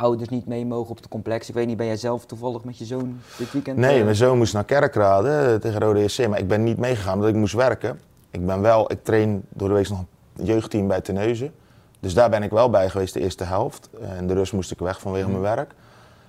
ouders 0.00 0.28
niet 0.28 0.46
mee 0.46 0.66
mogen 0.66 0.90
op 0.90 0.96
het 0.96 1.08
complex. 1.08 1.48
Ik 1.48 1.54
weet 1.54 1.66
niet, 1.66 1.76
ben 1.76 1.86
jij 1.86 1.96
zelf 1.96 2.26
toevallig 2.26 2.64
met 2.64 2.78
je 2.78 2.84
zoon 2.84 3.20
dit 3.38 3.52
weekend? 3.52 3.76
Nee, 3.76 3.98
uh... 3.98 4.04
mijn 4.04 4.16
zoon 4.16 4.38
moest 4.38 4.52
naar 4.52 4.64
Kerkrade 4.64 5.30
eh, 5.30 5.54
tegen 5.54 5.80
Rode 5.80 6.00
EC, 6.00 6.28
maar 6.28 6.38
ik 6.38 6.48
ben 6.48 6.64
niet 6.64 6.78
meegegaan 6.78 7.14
omdat 7.14 7.28
ik 7.28 7.34
moest 7.34 7.54
werken. 7.54 8.00
Ik 8.30 8.46
ben 8.46 8.60
wel, 8.60 8.92
ik 8.92 9.04
train 9.04 9.42
door 9.48 9.68
de 9.68 9.74
week 9.74 9.88
nog 9.88 10.04
een 10.36 10.44
jeugdteam 10.44 10.88
bij 10.88 11.00
Teneuzen. 11.00 11.52
Dus 12.00 12.14
daar 12.14 12.30
ben 12.30 12.42
ik 12.42 12.50
wel 12.50 12.70
bij 12.70 12.88
geweest 12.88 13.14
de 13.14 13.20
eerste 13.20 13.44
helft. 13.44 13.88
En 14.00 14.26
de 14.26 14.34
rust 14.34 14.52
moest 14.52 14.70
ik 14.70 14.78
weg 14.78 15.00
vanwege 15.00 15.28
mijn 15.28 15.40
werk. 15.40 15.74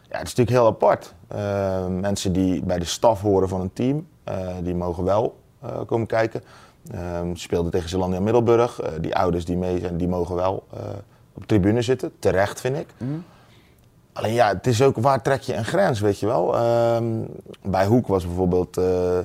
Ja, 0.09 0.17
het 0.17 0.27
is 0.27 0.35
natuurlijk 0.35 0.49
heel 0.49 0.67
apart. 0.67 1.13
Uh, 1.35 1.87
mensen 1.87 2.33
die 2.33 2.63
bij 2.63 2.79
de 2.79 2.85
staf 2.85 3.21
horen 3.21 3.49
van 3.49 3.61
een 3.61 3.73
team, 3.73 4.07
uh, 4.29 4.47
die 4.63 4.75
mogen 4.75 5.03
wel 5.03 5.39
komen 5.85 6.07
kijken. 6.07 6.43
Ehm, 6.91 7.35
ze 7.35 7.41
speelden 7.41 7.71
tegen 7.71 7.89
Zeelandia 7.89 8.19
Middelburg. 8.19 8.79
die 9.01 9.15
ouders 9.15 9.45
die 9.45 9.57
mee 9.57 9.79
zijn, 9.79 9.97
die 9.97 10.07
mogen 10.07 10.35
wel 10.35 10.67
op 11.33 11.45
tribune 11.45 11.81
zitten. 11.81 12.11
Terecht, 12.19 12.61
vind 12.61 12.77
ik. 12.77 12.87
Mm. 12.97 13.23
Alleen 14.13 14.33
ja, 14.33 14.47
het 14.47 14.67
is 14.67 14.81
ook 14.81 14.97
waar 14.97 15.21
trek 15.21 15.41
je 15.41 15.55
een 15.55 15.65
grens, 15.65 15.99
weet 15.99 16.19
je 16.19 16.25
wel. 16.25 16.55
Uh, 16.55 16.97
bij 17.63 17.85
Hoek 17.85 18.07
was 18.07 18.25
bijvoorbeeld, 18.25 18.77
uh, 18.77 19.17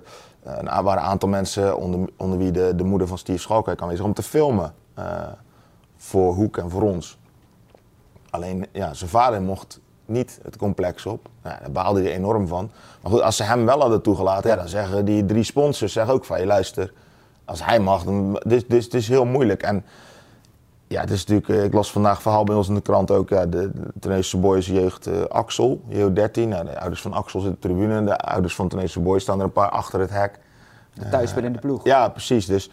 een, 0.42 0.64
waren 0.64 1.02
een 1.02 1.08
aantal 1.08 1.28
mensen 1.28 1.76
onder, 1.76 2.10
onder 2.16 2.38
wie 2.38 2.50
de, 2.50 2.72
de 2.76 2.84
moeder 2.84 3.08
van 3.08 3.18
Steve 3.18 3.38
Schalkijk 3.38 3.82
aanwezig 3.82 4.04
om 4.04 4.14
te 4.14 4.22
filmen. 4.22 4.74
Uh, 4.98 5.04
voor 5.96 6.34
Hoek 6.34 6.56
en 6.56 6.70
voor 6.70 6.82
ons. 6.82 7.18
Alleen 8.30 8.66
ja, 8.72 8.94
zijn 8.94 9.10
vader 9.10 9.42
mocht 9.42 9.80
niet 10.04 10.38
het 10.42 10.56
complex 10.56 11.06
op. 11.06 11.28
Nou, 11.42 11.56
daar 11.60 11.70
baalde 11.70 12.02
hij 12.02 12.12
enorm 12.12 12.46
van. 12.46 12.70
Maar 13.02 13.12
goed, 13.12 13.22
als 13.22 13.36
ze 13.36 13.42
hem 13.42 13.64
wel 13.64 13.80
hadden 13.80 14.02
toegelaten, 14.02 14.50
ja, 14.50 14.56
dan 14.56 14.68
zeggen 14.68 15.04
die 15.04 15.26
drie 15.26 15.42
sponsors 15.42 15.92
zeggen 15.92 16.14
ook 16.14 16.24
van 16.24 16.40
je 16.40 16.46
luister, 16.46 16.92
als 17.44 17.64
hij 17.64 17.80
mag, 17.80 18.04
dit, 18.04 18.40
dit, 18.46 18.68
dit 18.68 18.94
is 18.94 19.08
heel 19.08 19.24
moeilijk. 19.24 19.62
En 19.62 19.84
ja, 20.88 21.00
het 21.00 21.10
is 21.10 21.26
natuurlijk, 21.26 21.48
eh, 21.48 21.64
ik 21.64 21.72
las 21.72 21.92
vandaag 21.92 22.22
verhaal 22.22 22.44
bij 22.44 22.54
ons 22.54 22.68
in 22.68 22.74
de 22.74 22.80
krant 22.80 23.10
ook, 23.10 23.28
ja, 23.28 23.46
de, 23.46 23.70
de 23.94 24.36
Boys 24.36 24.66
jeugd 24.66 25.08
uh, 25.08 25.24
Axel, 25.24 25.82
jeugd 25.88 26.14
13. 26.14 26.48
Nou, 26.48 26.64
de 26.64 26.80
ouders 26.80 27.00
van 27.00 27.12
Axel 27.12 27.40
zitten 27.40 27.56
op 27.56 27.62
de 27.62 27.68
tribune, 27.68 28.04
de 28.04 28.18
ouders 28.18 28.54
van 28.54 28.68
Teneuze 28.68 29.00
Boys 29.00 29.22
staan 29.22 29.38
er 29.38 29.44
een 29.44 29.52
paar 29.52 29.70
achter 29.70 30.00
het 30.00 30.10
hek. 30.10 30.38
Thuis 31.10 31.32
in 31.32 31.52
de 31.52 31.58
ploeg. 31.58 31.84
Ja, 31.84 32.08
precies. 32.08 32.46
Dus 32.46 32.70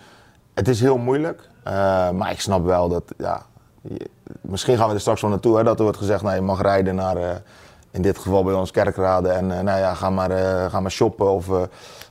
het 0.53 0.67
is 0.67 0.79
heel 0.81 0.97
moeilijk, 0.97 1.49
uh, 1.67 1.73
maar 2.09 2.31
ik 2.31 2.39
snap 2.39 2.65
wel 2.65 2.89
dat, 2.89 3.03
ja, 3.17 3.45
je, 3.81 4.09
misschien 4.41 4.77
gaan 4.77 4.87
we 4.87 4.93
er 4.93 4.99
straks 4.99 5.21
wel 5.21 5.29
naartoe, 5.29 5.57
hè, 5.57 5.63
dat 5.63 5.77
er 5.77 5.83
wordt 5.83 5.97
gezegd, 5.97 6.21
nou, 6.21 6.35
je 6.35 6.41
mag 6.41 6.61
rijden 6.61 6.95
naar, 6.95 7.41
in 7.93 8.01
dit 8.01 8.17
geval 8.17 8.43
bij 8.43 8.53
ons 8.53 8.71
Kerkrade 8.71 9.29
en 9.29 9.47
nou 9.47 9.79
ja, 9.79 9.93
ga 9.93 10.09
maar, 10.09 10.29
ga 10.69 10.79
maar 10.79 10.91
shoppen 10.91 11.31
of 11.31 11.49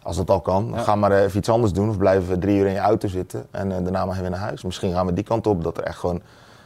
als 0.02 0.16
dat 0.16 0.30
al 0.30 0.40
kan, 0.40 0.70
ja. 0.74 0.82
ga 0.82 0.94
maar 0.94 1.12
even 1.12 1.38
iets 1.38 1.48
anders 1.48 1.72
doen 1.72 1.88
of 1.88 1.96
blijf 1.96 2.24
drie 2.38 2.58
uur 2.58 2.66
in 2.66 2.72
je 2.72 2.78
auto 2.78 3.08
zitten 3.08 3.46
en 3.50 3.68
daarna 3.68 4.14
je 4.14 4.20
weer 4.20 4.30
naar 4.30 4.38
huis. 4.38 4.62
Misschien 4.62 4.92
gaan 4.92 5.06
we 5.06 5.12
die 5.12 5.24
kant 5.24 5.46
op, 5.46 5.62
dat 5.62 5.76
er 5.76 5.82
echt 5.82 5.98
gewoon 5.98 6.22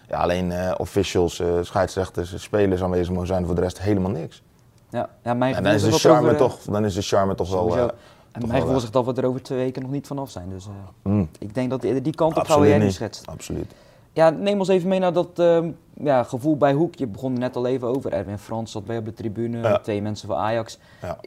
ja, 0.09 0.19
alleen 0.19 0.53
officials, 0.79 1.43
scheidsrechters, 1.61 2.43
spelers 2.43 2.83
aanwezig 2.83 3.13
mogen 3.13 3.27
zijn, 3.27 3.47
voor 3.47 3.55
de 3.55 3.61
rest 3.61 3.81
helemaal 3.81 4.11
niks. 4.11 4.43
Ja, 4.91 5.09
ja 5.23 5.35
mijn 5.35 5.55
en 5.55 5.63
dan 5.63 5.73
is, 5.73 5.83
de 5.83 5.93
charme 5.93 6.27
over, 6.27 6.37
toch, 6.37 6.59
dan 6.61 6.85
is 6.85 6.95
de 6.95 7.03
charme 7.03 7.35
toch 7.35 7.51
wel... 7.51 7.91
en 8.33 8.49
mijn 8.49 8.61
gevoel 8.63 8.81
zegt 8.81 8.93
dat 8.93 9.05
we 9.05 9.13
er 9.13 9.27
over 9.27 9.43
twee 9.43 9.59
weken 9.59 9.83
nog 9.83 9.91
niet 9.91 10.07
vanaf 10.07 10.31
zijn. 10.31 10.49
Dus 10.49 10.69
mm. 11.03 11.29
ik 11.39 11.55
denk 11.55 11.71
dat 11.71 11.81
die, 11.81 12.15
kant 12.15 12.37
op 12.37 12.47
gaan 12.47 12.67
jij 12.69 12.79
niet 12.79 12.93
schetst. 12.93 13.27
Absoluut. 13.27 13.73
Ja, 14.17 14.31
neem 14.31 14.59
ons 14.59 14.69
even 14.69 14.89
mee 14.89 14.99
naar 14.99 15.13
dat 15.13 15.39
uh, 15.39 15.59
ja, 16.01 16.23
gevoel 16.23 16.57
bij 16.57 16.73
Hoek. 16.73 16.95
Je 16.95 17.07
begon 17.07 17.33
er 17.33 17.39
net 17.39 17.57
al 17.57 17.67
even 17.67 17.89
over. 17.89 18.13
Erwin 18.13 18.39
Frans 18.39 18.73
zat 18.73 18.85
bij 18.85 18.99
op 18.99 19.05
de 19.05 19.13
tribune, 19.13 19.59
ja. 19.59 19.79
twee 19.79 20.03
mensen 20.03 20.29
van 20.29 20.37
Ajax. 20.37 20.79
Ja. 21.03 21.19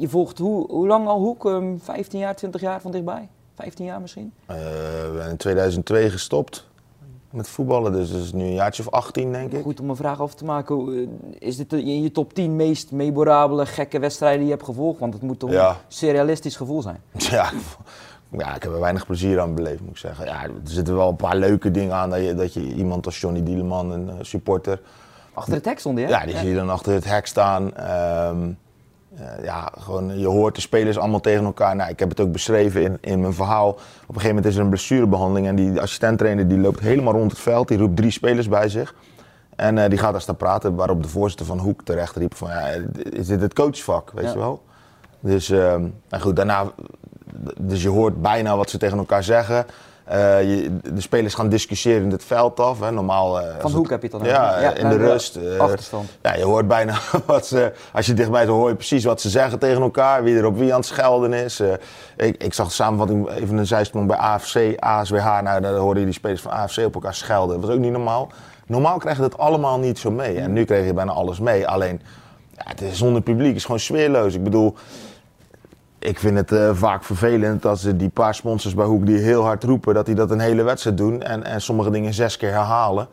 Je 0.00 0.08
volgt 0.08 0.38
hoe, 0.38 0.70
hoe 0.70 0.86
lang 0.86 1.08
al 1.08 1.20
Hoek? 1.20 1.44
Um, 1.44 1.80
15 1.82 2.18
jaar, 2.18 2.36
20 2.36 2.60
jaar 2.60 2.80
van 2.80 2.90
dichtbij? 2.90 3.28
15 3.54 3.84
jaar 3.84 4.00
misschien? 4.00 4.32
Uh, 4.50 4.56
we 4.56 5.14
zijn 5.16 5.30
in 5.30 5.36
2002 5.36 6.10
gestopt 6.10 6.66
met 7.30 7.48
voetballen, 7.48 7.92
dus 7.92 8.10
dat 8.10 8.20
is 8.20 8.32
nu 8.32 8.44
een 8.44 8.54
jaartje 8.54 8.82
of 8.82 8.92
18 8.92 9.32
denk 9.32 9.52
ik. 9.52 9.62
Goed 9.62 9.80
om 9.80 9.90
een 9.90 9.96
vraag 9.96 10.20
af 10.20 10.34
te 10.34 10.44
maken. 10.44 10.76
Eh, 11.38 11.48
is 11.48 11.56
dit 11.56 11.72
in 11.72 12.02
je 12.02 12.10
top 12.10 12.34
10 12.34 12.56
meest 12.56 12.90
memorabele, 12.90 13.66
gekke 13.66 13.98
wedstrijden 13.98 14.38
die 14.38 14.48
je 14.48 14.54
hebt 14.54 14.66
gevolgd? 14.66 14.98
Want 14.98 15.12
het 15.12 15.22
moet 15.22 15.38
toch 15.38 15.50
een 15.50 15.74
surrealistisch 15.88 16.56
gevoel 16.56 16.82
zijn? 16.82 17.00
Ja, 17.16 17.50
ja, 18.38 18.54
ik 18.54 18.62
heb 18.62 18.72
er 18.72 18.80
weinig 18.80 19.06
plezier 19.06 19.40
aan 19.40 19.54
beleefd, 19.54 19.80
moet 19.80 19.90
ik 19.90 19.96
zeggen. 19.96 20.26
Ja, 20.26 20.42
er 20.42 20.50
zitten 20.64 20.96
wel 20.96 21.08
een 21.08 21.16
paar 21.16 21.36
leuke 21.36 21.70
dingen 21.70 21.94
aan. 21.94 22.10
Dat 22.10 22.24
je, 22.24 22.34
dat 22.34 22.54
je 22.54 22.74
iemand 22.74 23.06
als 23.06 23.20
Johnny 23.20 23.42
Dieleman, 23.42 23.90
een 23.90 24.06
uh, 24.06 24.14
supporter... 24.20 24.80
Achter 25.34 25.54
het 25.54 25.64
hek 25.64 25.78
stond 25.78 25.98
hij, 25.98 26.06
hè? 26.06 26.12
Ja, 26.12 26.26
die 26.26 26.36
zie 26.36 26.48
je 26.48 26.54
dan 26.54 26.70
achter 26.70 26.92
het 26.92 27.04
hek 27.04 27.26
staan. 27.26 27.62
Um, 27.64 28.58
uh, 29.20 29.44
ja, 29.44 29.72
gewoon, 29.78 30.18
je 30.18 30.26
hoort 30.26 30.54
de 30.54 30.60
spelers 30.60 30.98
allemaal 30.98 31.20
tegen 31.20 31.44
elkaar. 31.44 31.76
Nou, 31.76 31.90
ik 31.90 31.98
heb 31.98 32.08
het 32.08 32.20
ook 32.20 32.32
beschreven 32.32 32.82
in, 32.82 32.98
in 33.00 33.20
mijn 33.20 33.34
verhaal. 33.34 33.68
Op 33.68 33.78
een 33.78 34.06
gegeven 34.06 34.28
moment 34.28 34.46
is 34.46 34.56
er 34.56 34.62
een 34.62 34.68
blessurebehandeling 34.68 35.46
en 35.46 35.56
die 35.56 35.80
assistenttrainer 35.80 36.48
die 36.48 36.58
loopt 36.58 36.80
helemaal 36.80 37.12
rond 37.12 37.30
het 37.30 37.40
veld. 37.40 37.68
Die 37.68 37.78
roept 37.78 37.96
drie 37.96 38.10
spelers 38.10 38.48
bij 38.48 38.68
zich. 38.68 38.94
En 39.56 39.76
uh, 39.76 39.88
die 39.88 39.98
gaat 39.98 40.12
daar 40.12 40.20
staan 40.20 40.36
praten, 40.36 40.74
waarop 40.74 41.02
de 41.02 41.08
voorzitter 41.08 41.46
van 41.46 41.58
Hoek 41.58 41.84
terecht 41.84 42.16
riep 42.16 42.34
van, 42.34 42.48
ja, 42.48 42.68
is 43.10 43.26
dit 43.26 43.40
het 43.40 43.54
coachvak, 43.54 44.10
weet 44.14 44.24
ja. 44.24 44.32
je 44.32 44.38
wel? 44.38 44.62
Dus, 45.20 45.50
uh, 45.50 45.58
nou 46.08 46.22
goed, 46.22 46.36
daarna 46.36 46.72
dus 47.56 47.82
je 47.82 47.88
hoort 47.88 48.22
bijna 48.22 48.56
wat 48.56 48.70
ze 48.70 48.78
tegen 48.78 48.98
elkaar 48.98 49.24
zeggen. 49.24 49.66
Eh, 50.04 50.42
je, 50.42 50.76
de 50.94 51.00
spelers 51.00 51.34
gaan 51.34 51.48
discussiëren 51.48 52.02
in 52.02 52.10
het 52.10 52.24
veld 52.24 52.60
af. 52.60 52.80
Hè. 52.80 52.90
Normaal, 52.90 53.40
uh, 53.40 53.46
Van 53.58 53.72
Hoek 53.72 53.90
heb 53.90 54.02
je 54.02 54.08
het 54.08 54.18
dan 54.18 54.28
Ja, 54.28 54.60
ja 54.60 54.74
in 54.74 54.88
de 54.88 54.96
rust. 54.96 55.36
Uh, 55.36 55.58
achterstand. 55.58 56.08
Ja, 56.22 56.34
je 56.34 56.44
hoort 56.44 56.68
bijna 56.68 56.98
wat 57.26 57.46
ze... 57.46 57.72
Als 57.92 58.06
je 58.06 58.14
dichtbij 58.14 58.44
zo 58.44 58.52
hoor 58.52 58.68
je 58.68 58.74
precies 58.74 59.04
wat 59.04 59.20
ze 59.20 59.30
zeggen 59.30 59.58
tegen 59.58 59.82
elkaar. 59.82 60.22
Wie 60.22 60.36
er 60.36 60.46
op 60.46 60.58
wie 60.58 60.72
aan 60.72 60.78
het 60.78 60.88
schelden 60.88 61.32
is. 61.32 61.60
ik, 62.16 62.42
ik 62.42 62.54
zag 62.54 62.66
de 62.66 62.72
samenvatting 62.72 63.30
even 63.30 63.56
een 63.56 63.66
zijsprong 63.66 64.06
bij 64.06 64.16
AFC, 64.16 64.74
ASWH. 64.78 65.40
Nou, 65.42 65.60
daar 65.60 65.74
hoorden 65.74 65.98
je 65.98 66.08
die 66.08 66.18
spelers 66.18 66.40
van 66.40 66.52
AFC 66.52 66.78
op 66.78 66.94
elkaar 66.94 67.14
schelden. 67.14 67.60
Dat 67.60 67.66
was 67.66 67.76
ook 67.76 67.82
niet 67.82 67.92
normaal. 67.92 68.28
Normaal 68.66 68.98
krijg 68.98 69.16
je 69.16 69.22
dat 69.22 69.38
allemaal 69.38 69.78
niet 69.78 69.98
zo 69.98 70.10
mee. 70.10 70.38
En 70.38 70.52
nu 70.52 70.64
kreeg 70.64 70.86
je 70.86 70.94
bijna 70.94 71.12
alles 71.12 71.38
mee. 71.38 71.68
Alleen, 71.68 72.00
ja, 72.56 72.62
het 72.64 72.80
is 72.80 72.98
zonder 72.98 73.22
publiek. 73.22 73.48
Het 73.48 73.56
is 73.56 73.64
gewoon 73.64 73.80
sfeerloos. 73.80 74.34
Ik 74.34 74.44
bedoel 74.44 74.74
ik 76.02 76.18
vind 76.18 76.36
het 76.36 76.52
uh, 76.52 76.70
vaak 76.74 77.04
vervelend 77.04 77.62
dat 77.62 77.78
ze 77.78 77.96
die 77.96 78.08
paar 78.08 78.34
sponsors 78.34 78.74
bij 78.74 78.84
Hoek 78.84 79.06
die 79.06 79.18
heel 79.18 79.42
hard 79.42 79.64
roepen, 79.64 79.94
dat 79.94 80.06
die 80.06 80.14
dat 80.14 80.30
een 80.30 80.40
hele 80.40 80.62
wedstrijd 80.62 80.96
doen 80.96 81.22
en, 81.22 81.44
en 81.44 81.60
sommige 81.60 81.90
dingen 81.90 82.14
zes 82.14 82.36
keer 82.36 82.50
herhalen. 82.50 83.08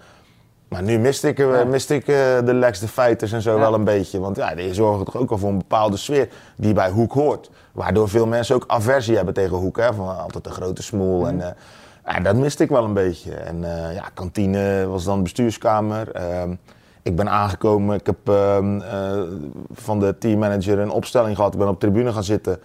Maar 0.67 0.83
nu 0.83 0.97
miste 0.97 1.27
ik, 1.27 1.65
miste 1.67 1.95
ik 1.95 2.07
uh, 2.07 2.15
de 2.45 2.53
Lex, 2.53 2.79
de 2.79 2.87
fighters 2.87 3.31
en 3.31 3.41
zo 3.41 3.59
wel 3.59 3.73
een 3.73 3.83
beetje. 3.83 4.19
Want 4.19 4.35
ja, 4.35 4.55
die 4.55 4.73
zorgen 4.73 5.05
toch 5.05 5.17
ook 5.17 5.31
al 5.31 5.37
voor 5.37 5.49
een 5.49 5.57
bepaalde 5.57 5.97
sfeer 5.97 6.29
die 6.55 6.73
bij 6.73 6.89
Hoek 6.89 7.13
hoort. 7.13 7.49
Waardoor 7.71 8.09
veel 8.09 8.27
mensen 8.27 8.55
ook 8.55 8.63
aversie 8.67 9.15
hebben 9.15 9.33
tegen 9.33 9.57
Hoek. 9.57 9.77
Hè? 9.77 9.93
Van 9.93 10.17
altijd 10.17 10.45
een 10.45 10.51
grote 10.51 10.83
smoel. 10.83 11.27
En, 11.27 11.55
ja, 12.05 12.19
dat 12.19 12.35
miste 12.35 12.63
ik 12.63 12.69
wel 12.69 12.83
een 12.83 12.93
beetje. 12.93 13.33
En 13.33 13.61
ja, 13.93 14.09
kantine 14.13 14.87
was 14.87 15.03
dan 15.03 15.23
bestuurskamer. 15.23 16.11
Ehm, 16.11 16.55
ik 17.01 17.15
ben 17.15 17.29
aangekomen, 17.29 17.95
ik 17.99 18.05
heb 18.05 18.29
ehm, 18.29 18.79
van 19.71 19.99
de 19.99 20.17
teammanager 20.17 20.79
een 20.79 20.91
opstelling 20.91 21.35
gehad. 21.35 21.53
Ik 21.53 21.59
ben 21.59 21.67
op 21.67 21.81
de 21.81 21.87
tribune 21.87 22.13
gaan 22.13 22.23
zitten. 22.23 22.59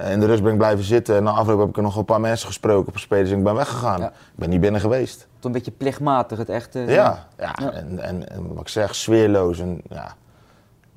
Eh, 0.00 0.12
in 0.12 0.20
de 0.20 0.26
rust 0.26 0.42
ben 0.42 0.52
ik 0.52 0.58
blijven 0.58 0.84
zitten. 0.84 1.16
En 1.16 1.22
na 1.22 1.30
afloop 1.30 1.58
heb 1.58 1.68
ik 1.68 1.76
er 1.76 1.82
nog 1.82 1.96
een 1.96 2.04
paar 2.04 2.20
mensen 2.20 2.46
gesproken 2.46 2.88
op 2.88 2.98
spelers 2.98 3.30
en 3.30 3.38
ik 3.38 3.44
ben 3.44 3.54
weggegaan. 3.54 4.02
Ik 4.02 4.10
ben 4.34 4.48
niet 4.48 4.60
binnen 4.60 4.80
geweest. 4.80 5.18
Tot 5.34 5.44
een 5.44 5.52
beetje 5.52 5.70
plichtmatig, 5.70 6.38
het 6.38 6.48
echte. 6.48 6.78
Ja, 6.78 7.26
ja, 7.38 7.54
En, 7.58 7.98
en, 7.98 8.28
en, 8.28 8.54
wat 8.54 8.60
ik 8.60 8.68
zeg, 8.68 8.94
sfeerloos. 8.94 9.58
En, 9.58 9.80
ja. 9.88 10.14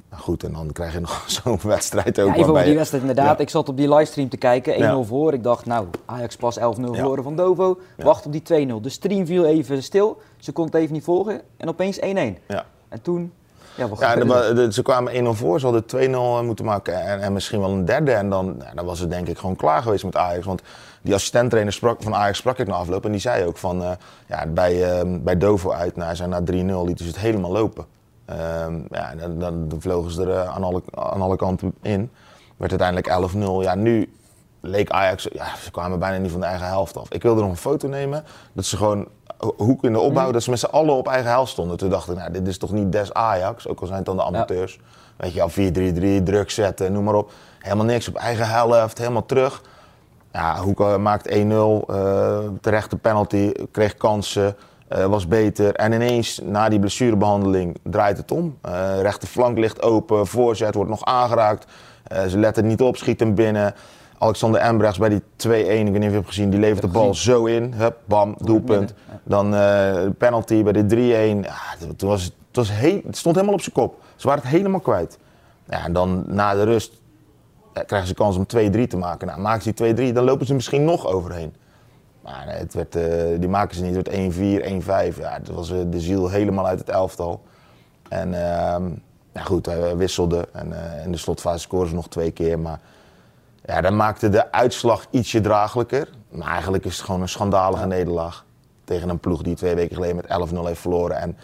Nou 0.10 0.26
goed, 0.26 0.44
en 0.44 0.54
dan 0.54 0.72
krijg 0.72 0.94
je 0.94 1.00
nog 1.00 1.24
zo'n 1.44 1.60
wedstrijd 1.64 2.20
ook. 2.20 2.28
Ja, 2.28 2.36
even 2.36 2.50
over 2.50 2.64
die 2.64 2.76
wedstrijd 2.76 3.04
inderdaad. 3.04 3.40
Ik 3.40 3.50
zat 3.50 3.70
op 3.70 3.78
die 3.78 3.94
livestream 3.94 4.30
te 4.30 4.38
kijken, 4.38 5.04
1-0 5.04 5.08
voor. 5.08 5.34
Ik 5.34 5.44
dacht, 5.44 5.66
nou, 5.66 5.88
Ajax 6.06 6.36
pas 6.36 6.60
11-0 6.60 6.62
verloren 6.62 7.24
van 7.24 7.36
Dovo. 7.36 7.80
Wacht 7.98 8.26
op 8.26 8.32
die 8.32 8.68
2-0. 8.68 8.82
De 8.82 8.90
stream 8.90 9.26
viel 9.26 9.46
even 9.46 9.84
stil. 9.84 10.22
Ze 10.38 10.52
kon 10.52 10.66
het 10.66 10.76
even 10.76 10.94
niet 10.94 11.04
volgen. 11.04 11.42
En 11.58 11.70
opeens 11.70 12.00
1-1. 12.00 12.02
Ja. 12.48 12.66
En 12.90 13.02
toen 13.02 13.34
ja, 13.76 13.88
ja 14.00 14.72
ze 14.72 14.82
kwamen 14.82 15.26
1-0 15.26 15.30
voor, 15.30 15.60
ze 15.60 15.66
hadden 15.66 15.84
2-0 15.86 16.12
eh, 16.12 16.42
moeten 16.42 16.66
maken 16.66 17.02
en, 17.02 17.22
en, 17.22 17.34
misschien 17.34 17.60
wel 17.60 17.70
een 17.70 17.86
derde. 17.86 18.12
En 18.12 18.30
dan, 18.30 18.56
ja, 18.60 18.74
dan 18.74 18.86
was 18.86 19.00
het 19.00 19.10
denk 19.10 19.28
ik 19.28 19.38
gewoon 19.38 19.56
klaar 19.56 19.82
geweest 19.82 20.04
met 20.04 20.16
Ajax. 20.16 20.46
Want 20.46 20.62
die 21.02 21.14
assistenttrainer 21.14 21.74
sprak, 21.74 22.04
van 22.04 22.16
Ajax 22.16 22.38
sprak 22.38 22.58
ik 22.58 22.68
na 22.68 22.74
afloop 22.74 23.06
en 23.06 23.12
die 23.12 23.20
zei 23.20 23.46
ook 23.46 23.58
van... 23.58 23.82
Uh, 23.82 23.92
ja, 24.28 24.46
bij, 24.48 25.04
uh, 25.04 25.18
bij 25.20 25.38
Dovo 25.38 25.72
uit, 25.72 25.96
nou, 25.96 26.16
zijn 26.16 26.30
na 26.30 26.42
3-0 26.42 26.44
lieten 26.46 27.06
ze 27.06 27.12
het 27.12 27.20
helemaal 27.20 27.52
lopen. 27.52 27.86
Uh, 28.30 28.36
ja, 28.90 29.16
dan, 29.16 29.40
dan, 29.40 29.68
dan, 29.68 29.82
vlogen 29.82 30.12
ze 30.12 30.26
er 30.26 30.46
aan, 30.46 30.64
alle, 30.64 30.82
aan 30.92 31.22
alle 31.22 31.36
kanten 31.36 31.74
in. 31.82 32.12
Werd 32.58 32.82
uiteindelijk 32.82 33.34
11-0. 33.62 33.64
Ja, 33.64 33.76
nu 33.76 34.14
leek 34.66 34.90
Ajax... 34.90 35.28
Ja, 35.34 35.56
ze 35.56 35.72
kwamen 35.72 36.00
bijna 36.00 36.18
niet 36.18 36.32
van 36.32 36.40
de 36.40 36.46
eigen 36.46 36.68
helft 36.68 36.98
af. 36.98 37.10
Ik 37.10 37.22
wilde 37.22 37.42
nog 37.42 37.50
een 37.50 37.58
foto 37.58 37.88
nemen 37.88 38.24
dat 38.54 38.66
ze 38.66 38.78
gewoon 38.78 39.08
hoek 39.58 39.84
in 39.84 39.94
de 39.94 40.00
opbouw, 40.00 40.24
mhm. 40.24 40.34
dat 40.34 40.44
ze 40.44 40.50
met 40.50 40.60
z'n 40.60 40.66
allen 40.66 40.96
op 40.96 41.08
eigen 41.08 41.32
helft 41.32 41.52
stonden. 41.52 41.78
Toen 41.78 41.90
dacht 41.90 42.10
ik, 42.10 42.18
nou, 42.18 42.32
dit 42.32 42.48
is 42.48 42.58
toch 42.58 42.72
niet 42.72 42.92
des 42.92 43.14
Ajax, 43.14 43.68
ook 43.68 43.80
al 43.80 43.86
zijn 43.86 43.98
het 43.98 44.06
dan 44.06 44.16
de 44.16 44.24
amateurs. 44.24 44.80
Weet 45.18 45.34
je 45.34 45.42
al 45.42 45.52
4-3-3, 45.52 46.24
druk 46.24 46.52
zetten, 46.52 46.92
noem 46.92 47.04
maar 47.04 47.16
op. 47.16 47.32
Helemaal 47.60 47.86
niks, 47.86 48.08
op 48.08 48.16
eigen 48.16 48.50
helft, 48.50 48.98
helemaal 48.98 49.26
terug. 49.26 49.62
Ja, 50.32 50.58
Hoek 50.58 50.80
eh, 50.80 50.98
maakt 50.98 51.30
1-0, 51.30 51.32
uh, 51.32 51.78
eh, 51.88 52.40
terechte 52.62 52.96
penalty, 52.96 53.52
kreeg 53.72 53.98
kansen, 53.98 54.56
uh, 54.96 55.06
was 55.06 55.28
beter. 55.28 55.76
En 55.76 55.92
ineens, 55.92 56.40
na 56.44 56.70
die 56.70 56.80
blessurebehandeling, 56.80 57.78
draait 57.84 58.18
het 58.18 58.32
om. 58.32 58.58
Uh, 58.66 59.02
rechterflank 59.02 59.58
ligt 59.58 59.82
open, 59.82 60.28
voorzet 60.28 60.76
wordt 60.76 60.90
nog 60.90 61.06
aangeraakt. 61.06 61.66
ze 62.28 62.38
letten 62.38 62.68
niet 62.68 62.82
op, 62.82 62.98
schiet 62.98 63.20
hem 63.20 63.36
binnen. 63.36 63.76
Alexander 64.24 64.62
Embrechts 64.62 64.98
bij 64.98 65.10
die 65.10 65.22
2-1, 65.22 65.24
ik 65.48 65.66
weet 65.68 65.84
niet 65.84 65.98
of 65.98 66.04
je 66.04 66.12
hebt 66.12 66.28
gezien, 66.28 66.50
die 66.50 66.60
levert 66.60 66.82
de 66.82 66.88
bal 66.88 67.14
zo 67.14 67.46
in. 67.46 67.74
Hup, 67.74 67.98
bam, 68.06 68.36
doelpunt. 68.38 68.94
Dan 69.24 69.54
uh, 69.54 70.02
penalty 70.18 70.64
bij 70.64 70.74
de 70.74 70.86
3-1. 71.44 71.46
Ja, 71.46 71.88
toen 71.96 72.10
was 72.10 72.24
het, 72.24 72.34
het, 72.48 72.56
was 72.56 72.72
heel, 72.72 73.02
het 73.06 73.18
stond 73.18 73.36
helemaal 73.36 73.56
op 73.56 73.62
zijn 73.62 73.76
kop. 73.76 74.02
Ze 74.16 74.28
waren 74.28 74.44
het 74.44 74.52
helemaal 74.52 74.80
kwijt. 74.80 75.18
Ja, 75.70 75.84
en 75.84 75.94
dan 75.94 76.24
na 76.28 76.54
de 76.54 76.64
rust 76.64 76.94
ja, 77.74 77.84
krijgen 77.84 78.08
ze 78.08 78.14
kans 78.14 78.38
om 78.38 78.46
2-3 78.46 78.88
te 78.88 78.98
maken. 78.98 79.28
Nou, 79.28 79.40
maken 79.40 79.62
ze 79.62 79.94
die 79.94 80.12
2-3, 80.12 80.14
dan 80.14 80.24
lopen 80.24 80.46
ze 80.46 80.54
misschien 80.54 80.86
nog 80.86 81.08
overheen. 81.08 81.54
Maar 82.22 82.44
nee, 82.46 82.58
het 82.58 82.74
werd, 82.74 82.96
uh, 82.96 83.40
die 83.40 83.50
maken 83.50 83.76
ze 83.76 83.84
niet. 83.84 83.96
Het 83.96 84.10
werd 84.10 85.14
1-4, 85.14 85.16
1-5. 85.16 85.20
Ja, 85.20 85.34
het 85.34 85.50
was 85.50 85.72
uh, 85.72 85.78
de 85.90 86.00
ziel 86.00 86.30
helemaal 86.30 86.68
uit 86.68 86.80
het 86.80 86.90
elftal. 86.90 87.42
En 88.10 88.28
uh, 88.28 88.76
ja, 89.34 89.42
goed, 89.44 89.66
hij 89.66 89.98
wisselde. 89.98 90.48
En 90.52 90.74
in 91.04 91.12
de 91.12 91.18
slotfase 91.18 91.60
scoren 91.60 91.88
ze 91.88 91.96
nog 91.96 92.08
twee 92.08 92.32
keer. 92.32 92.60
Maar 92.60 92.80
ja, 93.66 93.82
dat 93.82 93.94
maakte 93.94 94.30
de 94.30 94.52
uitslag 94.52 95.06
ietsje 95.10 95.42
draaglijker. 95.42 96.10
Maar 96.30 96.48
eigenlijk 96.48 96.86
is 96.86 96.96
het 96.96 97.06
gewoon 97.06 97.22
een 97.22 97.30
schandalige 97.30 97.86
nederlaag. 97.86 98.46
Tegen 98.84 99.10
een 99.10 99.20
ploeg 99.20 99.42
die 99.42 99.56
twee 99.56 99.76
weken 99.76 99.96
geleden 99.96 100.16
met 100.16 100.52
11-0 100.54 100.66
heeft 100.66 100.80
verloren. 100.80 101.18
En 101.18 101.38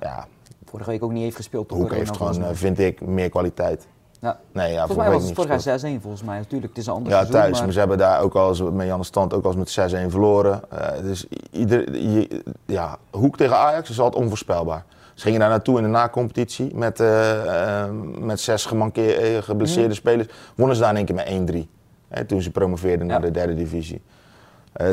ja, 0.00 0.26
Vorige 0.70 0.90
week 0.90 1.02
ook 1.02 1.12
niet 1.12 1.22
heeft 1.22 1.36
gespeeld. 1.36 1.70
Hoek 1.70 1.94
heeft 1.94 2.16
gewoon, 2.16 2.44
eh, 2.44 2.48
vind 2.52 2.78
ik, 2.78 3.00
meer 3.00 3.28
kwaliteit. 3.28 3.86
Ja. 4.20 4.38
Nee, 4.52 4.72
ja, 4.72 4.86
volgens 4.86 4.98
mij 4.98 5.10
was 5.10 5.24
het 5.24 5.34
vorig 5.34 5.64
jaar 5.64 5.78
6-1 5.78 6.00
volgens 6.00 6.22
mij. 6.22 6.38
Natuurlijk, 6.38 6.68
het 6.68 6.78
is 6.78 6.86
een 6.86 6.92
ander 6.92 7.12
Ja, 7.12 7.24
thuis. 7.24 7.60
Maar... 7.60 7.72
ze 7.72 7.78
hebben 7.78 7.98
daar 7.98 8.20
ook 8.20 8.34
al 8.34 8.70
met 8.72 8.86
Jan 8.86 8.98
de 8.98 9.04
Stand 9.04 9.34
ook 9.34 9.44
al 9.44 9.52
met 9.52 9.70
6-1 9.70 10.10
verloren. 10.10 10.60
Uh, 10.72 11.02
dus 11.02 11.26
ieder, 11.50 11.96
je, 11.96 12.42
ja, 12.66 12.98
Hoek 13.10 13.36
tegen 13.36 13.56
Ajax 13.56 13.90
is 13.90 14.00
altijd 14.00 14.22
onvoorspelbaar. 14.22 14.84
Ze 15.20 15.26
gingen 15.26 15.40
daar 15.40 15.48
naartoe 15.48 15.76
in 15.76 15.82
de 15.82 15.88
na-competitie 15.88 16.74
met, 16.74 17.00
uh, 17.00 17.84
met 18.18 18.40
zes 18.40 18.64
gemankeerde, 18.64 19.42
geblesseerde 19.42 19.88
mm. 19.88 19.94
spelers. 19.94 20.28
Wonnen 20.54 20.76
ze 20.76 20.82
daar 20.82 20.90
in 20.90 20.96
één 20.96 21.06
keer 21.26 21.44
met 21.44 21.66
1-3. 22.18 22.26
Toen 22.26 22.42
ze 22.42 22.50
promoveerden 22.50 23.06
naar 23.06 23.20
de 23.20 23.30
derde 23.30 23.54
divisie. 23.54 24.02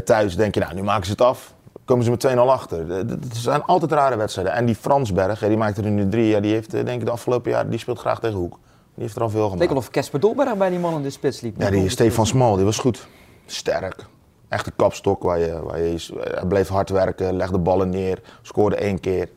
thuis 0.04 0.36
denk 0.36 0.54
je, 0.54 0.60
nou, 0.60 0.74
nu 0.74 0.84
maken 0.84 1.06
ze 1.06 1.12
het 1.12 1.22
af 1.22 1.56
komen 1.86 2.06
ze 2.06 2.12
met 2.12 2.28
2-0 2.28 2.40
achter. 2.40 2.90
Het 2.90 3.38
zijn 3.38 3.64
altijd 3.64 3.92
rare 3.92 4.16
wedstrijden. 4.16 4.54
En 4.54 4.66
die 4.66 4.76
Fransberg, 4.76 5.40
die 5.40 5.58
maakt 5.58 5.78
er 5.78 5.92
nu 5.92 6.10
drie. 6.10 6.26
Ja, 6.26 6.40
die 6.40 6.54
heeft 6.54 6.72
denk 6.72 6.88
ik 6.90 7.06
de 7.06 7.12
afgelopen 7.12 7.52
jaar, 7.52 7.70
die 7.70 7.80
speelt 7.80 8.00
graag 8.00 8.20
tegen 8.20 8.38
Hoek. 8.38 8.60
Die 8.94 9.04
heeft 9.04 9.16
er 9.16 9.22
al 9.22 9.30
veel 9.30 9.50
gemaakt. 9.50 9.72
Ik 9.72 9.78
of 9.78 9.90
Casper 9.90 10.20
Dolberg 10.20 10.58
bij 10.58 10.70
die 10.70 10.80
man 10.80 10.94
in 10.94 11.02
de 11.02 11.10
spits 11.10 11.42
liep. 11.42 11.62
Ja, 11.62 11.70
die 11.70 11.90
Stefan 11.90 12.26
Smal, 12.26 12.56
die 12.56 12.66
was 12.66 12.78
goed. 12.78 13.08
Sterk. 13.46 14.06
Echt 14.48 14.66
een 14.66 14.76
kapstok 14.76 15.24
waar 15.24 15.40
je, 15.40 15.64
waar 15.64 15.82
je 15.82 15.98
hij 16.20 16.46
bleef 16.48 16.68
hard 16.68 16.90
werken, 16.90 17.36
legde 17.36 17.58
ballen 17.58 17.90
neer, 17.90 18.22
scoorde 18.42 18.76
één 18.76 19.00
keer. 19.00 19.30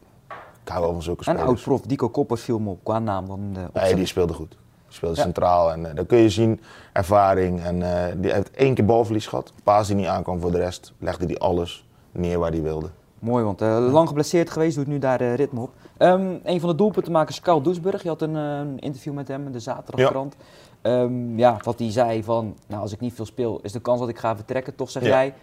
Ik 0.70 0.76
hou 0.76 0.88
wel 0.88 0.94
van 0.94 1.02
zulke 1.02 1.22
spelers. 1.22 1.42
En 1.42 1.48
oud-prof 1.48 1.80
Dico 1.80 2.08
Koppers 2.08 2.42
viel 2.42 2.58
me 2.58 2.70
op 2.70 2.84
qua 2.84 2.98
naam 2.98 3.26
dan 3.26 3.52
de 3.52 3.80
Nee, 3.80 3.94
die 3.94 4.06
speelde 4.06 4.32
goed. 4.32 4.50
Die 4.50 4.58
speelde 4.88 5.16
centraal 5.16 5.72
en 5.72 5.80
uh, 5.80 5.94
dan 5.94 6.06
kun 6.06 6.18
je 6.18 6.30
zien, 6.30 6.60
ervaring. 6.92 7.62
En 7.62 7.80
uh, 7.80 8.04
die 8.16 8.32
heeft 8.32 8.50
één 8.50 8.74
keer 8.74 8.84
balverlies 8.84 9.26
gehad. 9.26 9.52
Paas 9.62 9.86
die 9.86 9.96
niet 9.96 10.06
aankwam 10.06 10.40
voor 10.40 10.50
de 10.50 10.58
rest, 10.58 10.92
legde 10.98 11.26
die 11.26 11.38
alles 11.38 11.86
neer 12.12 12.38
waar 12.38 12.50
hij 12.50 12.62
wilde. 12.62 12.90
Mooi, 13.18 13.44
want 13.44 13.62
uh, 13.62 13.92
lang 13.92 14.08
geblesseerd 14.08 14.50
geweest, 14.50 14.76
doet 14.76 14.86
nu 14.86 14.98
daar 14.98 15.22
uh, 15.22 15.34
ritme 15.34 15.60
op. 15.60 15.70
Um, 15.98 16.40
een 16.44 16.60
van 16.60 16.68
de 16.68 16.74
doelpuntenmakers, 16.74 17.40
Carl 17.40 17.62
Doesburg, 17.62 18.02
je 18.02 18.08
had 18.08 18.22
een, 18.22 18.34
uh, 18.34 18.60
interview 18.76 19.14
met 19.14 19.28
hem 19.28 19.46
in 19.46 19.52
de 19.52 19.60
zaterdagkrant. 19.60 20.36
Ja. 20.82 21.00
Um, 21.00 21.38
ja, 21.38 21.56
wat 21.62 21.78
hij 21.78 21.90
zei 21.90 22.24
van, 22.24 22.56
nou 22.66 22.82
als 22.82 22.92
ik 22.92 23.00
niet 23.00 23.14
veel 23.14 23.26
speel, 23.26 23.60
is 23.62 23.72
de 23.72 23.80
kans 23.80 24.00
dat 24.00 24.08
ik 24.08 24.18
ga 24.18 24.36
vertrekken. 24.36 24.74
Toch 24.74 24.90
zeg 24.90 25.02
ja. 25.02 25.08
jij, 25.08 25.34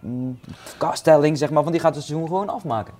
mm, 0.00 0.38
stelling 0.92 1.38
zeg 1.38 1.50
maar, 1.50 1.62
van 1.62 1.72
die 1.72 1.80
gaat 1.80 1.94
het 1.94 2.04
seizoen 2.04 2.26
gewoon 2.26 2.48
afmaken. 2.48 2.94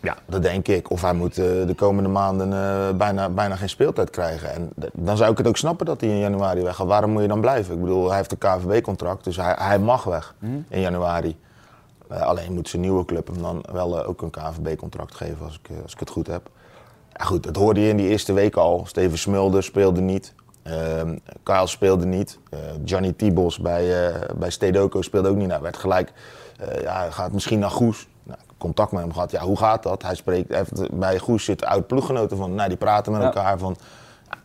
Ja, 0.00 0.16
dat 0.26 0.42
denk 0.42 0.68
ik. 0.68 0.90
Of 0.90 1.02
hij 1.02 1.14
moet 1.14 1.34
de 1.34 1.74
komende 1.76 2.08
maanden 2.08 2.48
bijna, 2.96 3.28
bijna 3.28 3.56
geen 3.56 3.68
speeltijd 3.68 4.10
krijgen. 4.10 4.52
En 4.54 4.70
dan 4.92 5.16
zou 5.16 5.30
ik 5.30 5.38
het 5.38 5.46
ook 5.46 5.56
snappen 5.56 5.86
dat 5.86 6.00
hij 6.00 6.10
in 6.10 6.18
januari 6.18 6.62
weggaat. 6.62 6.86
Waarom 6.86 7.10
moet 7.10 7.22
je 7.22 7.28
dan 7.28 7.40
blijven? 7.40 7.74
Ik 7.74 7.80
bedoel, 7.80 8.08
hij 8.08 8.16
heeft 8.16 8.32
een 8.32 8.38
KVB-contract, 8.38 9.24
dus 9.24 9.36
hij, 9.36 9.54
hij 9.58 9.78
mag 9.78 10.04
weg 10.04 10.34
mm. 10.38 10.64
in 10.68 10.80
januari. 10.80 11.36
Uh, 12.12 12.20
alleen 12.20 12.52
moet 12.52 12.68
zijn 12.68 12.82
nieuwe 12.82 13.04
club 13.04 13.26
hem 13.26 13.42
dan 13.42 13.64
wel 13.72 14.04
ook 14.04 14.22
een 14.22 14.30
KNVB-contract 14.30 15.14
geven 15.14 15.44
als 15.44 15.60
ik, 15.62 15.70
als 15.82 15.92
ik 15.92 15.98
het 15.98 16.10
goed 16.10 16.26
heb. 16.26 16.50
Ja, 17.12 17.24
goed, 17.24 17.42
dat 17.42 17.56
hoorde 17.56 17.80
je 17.80 17.88
in 17.88 17.96
die 17.96 18.08
eerste 18.08 18.32
week 18.32 18.56
al. 18.56 18.84
Steven 18.86 19.18
Smulder 19.18 19.62
speelde 19.62 20.00
niet. 20.00 20.34
Ehm, 20.62 21.16
Kyle 21.42 21.66
speelde 21.66 22.06
niet. 22.06 22.38
Johnny 22.84 23.12
Tibos 23.12 23.58
bij, 23.58 24.12
bij 24.36 24.50
Stedoco 24.50 25.02
speelde 25.02 25.28
ook 25.28 25.36
niet. 25.36 25.48
Nou, 25.48 25.62
werd 25.62 25.76
gelijk, 25.76 26.12
ja, 26.82 27.10
gaat 27.10 27.32
misschien 27.32 27.58
naar 27.58 27.70
Goes. 27.70 28.08
Contact 28.58 28.92
met 28.92 29.00
hem 29.00 29.12
gehad. 29.12 29.30
Ja, 29.30 29.42
hoe 29.42 29.56
gaat 29.56 29.82
dat? 29.82 30.02
Hij 30.02 30.14
spreekt, 30.14 30.54
heeft, 30.54 30.98
bij 30.98 31.18
Goes 31.18 31.44
zitten 31.44 31.68
oud 31.68 31.86
ploeggenoten 31.86 32.36
van, 32.36 32.54
nou, 32.54 32.68
die 32.68 32.78
praten 32.78 33.12
met 33.12 33.22
elkaar 33.22 33.58
van... 33.58 33.76